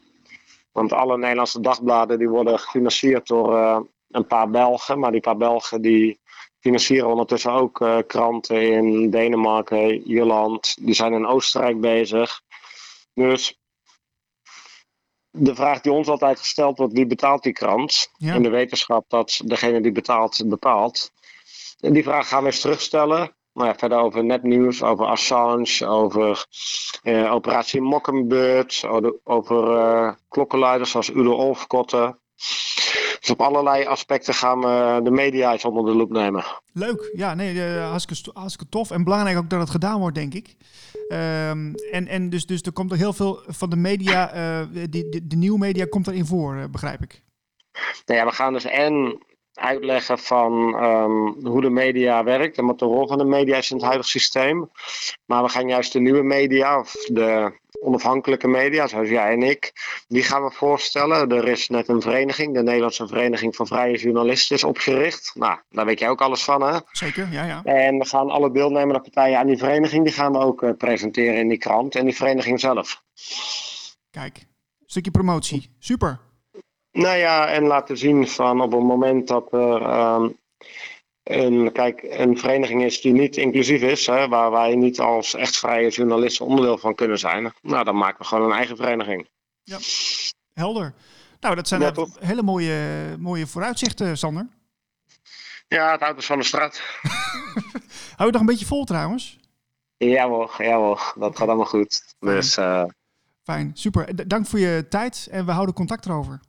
Want 0.73 0.93
alle 0.93 1.19
Nederlandse 1.19 1.61
dagbladen 1.61 2.19
die 2.19 2.29
worden 2.29 2.59
gefinancierd 2.59 3.27
door 3.27 3.53
uh, 3.53 3.79
een 4.11 4.27
paar 4.27 4.51
Belgen. 4.51 4.99
Maar 4.99 5.12
die 5.12 5.21
paar 5.21 5.37
Belgen 5.37 5.83
die 5.83 6.21
financieren 6.61 7.09
ondertussen 7.09 7.53
ook 7.53 8.05
kranten 8.07 8.71
in 8.71 9.11
Denemarken, 9.11 10.03
Ierland. 10.03 10.77
Die 10.81 10.95
zijn 10.95 11.12
in 11.12 11.27
Oostenrijk 11.27 11.81
bezig. 11.81 12.41
Dus 13.15 13.62
de 15.33 15.55
vraag 15.55 15.81
die 15.81 15.92
ons 15.92 16.09
altijd 16.09 16.38
gesteld 16.38 16.79
wordt, 16.79 16.92
wie 16.92 17.07
betaalt 17.07 17.42
die 17.42 17.53
krant? 17.53 18.11
Ja. 18.16 18.35
In 18.35 18.42
de 18.42 18.51
wetenschap 18.51 19.05
dat 19.09 19.40
degene 19.45 19.81
die 19.81 19.92
betaalt, 19.92 20.42
bepaalt. 20.47 21.12
En 21.81 21.92
die 21.92 22.03
vraag 22.03 22.29
gaan 22.29 22.40
we 22.40 22.47
eens 22.47 22.61
terugstellen. 22.61 23.35
Nou 23.55 23.68
ja, 23.68 23.75
verder 23.75 23.99
over 23.99 24.25
netnieuws, 24.25 24.83
over 24.83 25.07
Assange, 25.07 25.87
over 25.87 26.47
uh, 27.03 27.33
operatie 27.33 27.81
Mockingbird, 27.81 28.85
over, 28.88 29.14
over 29.25 29.77
uh, 29.77 30.12
klokkenluiders 30.29 30.90
zoals 30.90 31.11
Udo 31.11 31.33
Olfkotten. 31.33 32.18
Op 33.33 33.40
allerlei 33.40 33.85
aspecten 33.85 34.35
gaan 34.35 34.61
we 34.61 35.01
de 35.05 35.11
media 35.11 35.53
eens 35.53 35.64
onder 35.64 35.85
de 35.85 35.99
loep 35.99 36.11
nemen. 36.11 36.45
Leuk, 36.73 37.11
ja, 37.16 37.35
nee, 37.35 37.55
uh, 37.55 37.88
hartstikke, 37.90 38.31
hartstikke 38.38 38.68
tof. 38.71 38.90
En 38.90 39.05
belangrijk 39.05 39.38
ook 39.38 39.51
dat 39.51 39.61
het 39.61 39.71
gedaan 39.71 40.01
wordt, 40.01 40.14
denk 40.14 40.35
ik. 40.35 40.57
Um, 41.09 41.75
en 41.90 42.09
en 42.09 42.31
dus, 42.31 42.47
dus 42.47 42.62
er 42.62 42.73
komt 42.73 42.90
er 42.90 42.97
heel 42.97 43.12
veel 43.12 43.42
van 43.47 43.71
de 43.71 43.77
media, 43.77 44.27
die, 44.64 45.09
de, 45.09 45.27
de 45.27 45.37
nieuwe 45.37 45.59
media 45.59 45.85
komt 45.85 46.07
erin 46.07 46.27
voor, 46.27 46.68
begrijp 46.71 47.03
ik. 47.03 47.23
Nou 48.07 48.18
ja, 48.21 48.27
we 48.27 48.33
gaan 48.33 48.53
dus 48.53 48.64
en 48.64 49.18
uitleggen 49.55 50.19
van 50.19 50.53
um, 50.85 51.47
hoe 51.47 51.61
de 51.61 51.71
media 51.71 52.25
werkt 52.25 52.59
en 52.59 52.67
wat 52.67 52.79
de 52.79 52.85
rol 52.85 53.07
van 53.07 53.19
de 53.19 53.25
media 53.25 53.57
is 53.57 53.71
in 53.71 53.77
het 53.77 53.85
huidige 53.85 54.11
systeem. 54.11 54.71
Maar 55.27 55.43
we 55.43 55.49
gaan 55.49 55.69
juist 55.69 55.93
de 55.93 56.01
nieuwe 56.01 56.23
media, 56.23 56.79
of 56.79 56.93
de 56.93 57.61
onafhankelijke 57.81 58.49
media, 58.49 58.87
zoals 58.87 59.09
jij 59.09 59.33
en 59.33 59.43
ik, 59.43 59.73
die 60.09 60.23
gaan 60.23 60.45
we 60.45 60.51
voorstellen. 60.51 61.31
Er 61.31 61.49
is 61.49 61.69
net 61.69 61.88
een 61.88 62.01
vereniging, 62.01 62.55
de 62.55 62.62
Nederlandse 62.62 63.07
Vereniging 63.07 63.57
van 63.57 63.67
Vrije 63.67 63.99
Journalisten, 63.99 64.57
is 64.57 64.65
opgericht. 64.65 65.33
Nou, 65.35 65.59
daar 65.71 65.87
weet 65.87 65.99
jij 65.99 66.09
ook 66.09 66.21
alles 66.21 66.45
van, 66.45 66.62
hè? 66.62 66.79
Zeker, 66.93 67.29
ja, 67.31 67.45
ja. 67.45 67.62
En 67.62 67.99
we 67.99 68.07
gaan 68.07 68.31
alle 68.31 68.53
deelnemende 68.53 69.01
partijen 69.01 69.38
aan 69.38 69.47
die 69.47 69.59
vereniging, 69.59 70.05
die 70.05 70.15
gaan 70.15 70.33
we 70.33 70.38
ook 70.38 70.62
uh, 70.62 70.71
presenteren 70.79 71.37
in 71.37 71.49
die 71.49 71.59
krant 71.59 71.95
en 71.95 72.05
die 72.05 72.17
vereniging 72.17 72.61
zelf. 72.61 73.03
Kijk, 74.11 74.47
stukje 74.87 75.11
promotie. 75.11 75.77
Super. 75.79 76.32
Nou 76.92 77.16
ja, 77.16 77.48
en 77.48 77.62
laten 77.62 77.98
zien 77.98 78.28
van 78.28 78.61
op 78.61 78.72
het 78.72 78.83
moment 78.83 79.28
dat 79.28 79.52
er 79.52 79.83
um, 80.14 80.37
een, 81.22 81.72
kijk, 81.72 82.02
een 82.02 82.38
vereniging 82.38 82.85
is 82.85 83.00
die 83.00 83.12
niet 83.12 83.37
inclusief 83.37 83.83
is, 83.83 84.07
hè, 84.07 84.28
waar 84.28 84.50
wij 84.50 84.74
niet 84.76 85.00
als 85.00 85.35
echt 85.35 85.57
vrije 85.57 85.88
journalisten 85.88 86.46
onderdeel 86.46 86.78
van 86.78 86.94
kunnen 86.94 87.18
zijn, 87.18 87.52
nou 87.62 87.85
dan 87.85 87.96
maken 87.96 88.18
we 88.18 88.24
gewoon 88.24 88.50
een 88.50 88.57
eigen 88.57 88.76
vereniging. 88.76 89.28
Ja, 89.62 89.78
helder. 90.52 90.94
Nou, 91.40 91.55
dat 91.55 91.68
zijn 91.68 91.81
ja, 91.81 92.07
hele 92.20 92.42
mooie, 92.42 92.76
mooie 93.18 93.46
vooruitzichten, 93.46 94.18
Sander. 94.18 94.48
Ja, 95.68 95.90
het 95.90 96.00
houdt 96.00 96.16
ons 96.16 96.26
van 96.26 96.38
de 96.38 96.44
straat. 96.44 96.83
Hou 98.16 98.26
je 98.26 98.33
nog 98.33 98.40
een 98.40 98.46
beetje 98.46 98.66
vol 98.66 98.85
trouwens? 98.85 99.38
Ja 99.96 100.28
hoor, 100.28 100.55
ja 100.59 100.76
hoor. 100.76 101.12
dat 101.18 101.37
gaat 101.37 101.48
allemaal 101.48 101.66
goed. 101.66 102.14
Dus, 102.18 102.59
uh... 102.59 102.85
Fijn, 103.42 103.70
super. 103.74 104.28
Dank 104.28 104.46
voor 104.46 104.59
je 104.59 104.87
tijd 104.88 105.28
en 105.31 105.46
we 105.46 105.52
houden 105.52 105.74
contact 105.74 106.07
erover. 106.07 106.40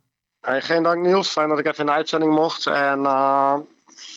Hey, 0.44 0.60
geen 0.60 0.82
dank 0.82 1.02
Niels, 1.02 1.28
fijn 1.28 1.48
dat 1.48 1.58
ik 1.58 1.66
even 1.66 1.78
in 1.78 1.86
de 1.86 1.92
uitzending 1.92 2.32
mocht. 2.32 2.66
En 2.66 2.98
uh, 3.00 3.54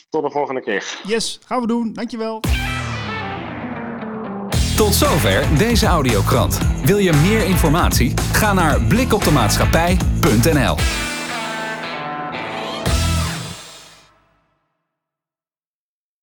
tot 0.10 0.24
de 0.24 0.32
volgende 0.32 0.62
keer. 0.62 1.00
Yes, 1.04 1.40
gaan 1.46 1.62
we 1.62 1.68
doen. 1.68 1.94
Dankjewel. 1.94 2.42
Tot 4.76 4.94
zover 4.94 5.58
deze 5.58 5.86
audiokrant. 5.86 6.60
Wil 6.84 6.98
je 6.98 7.14
meer 7.14 7.46
informatie? 7.46 8.14
Ga 8.32 8.54
naar 8.54 8.82
blikoptemaatschappij.nl 8.82 10.76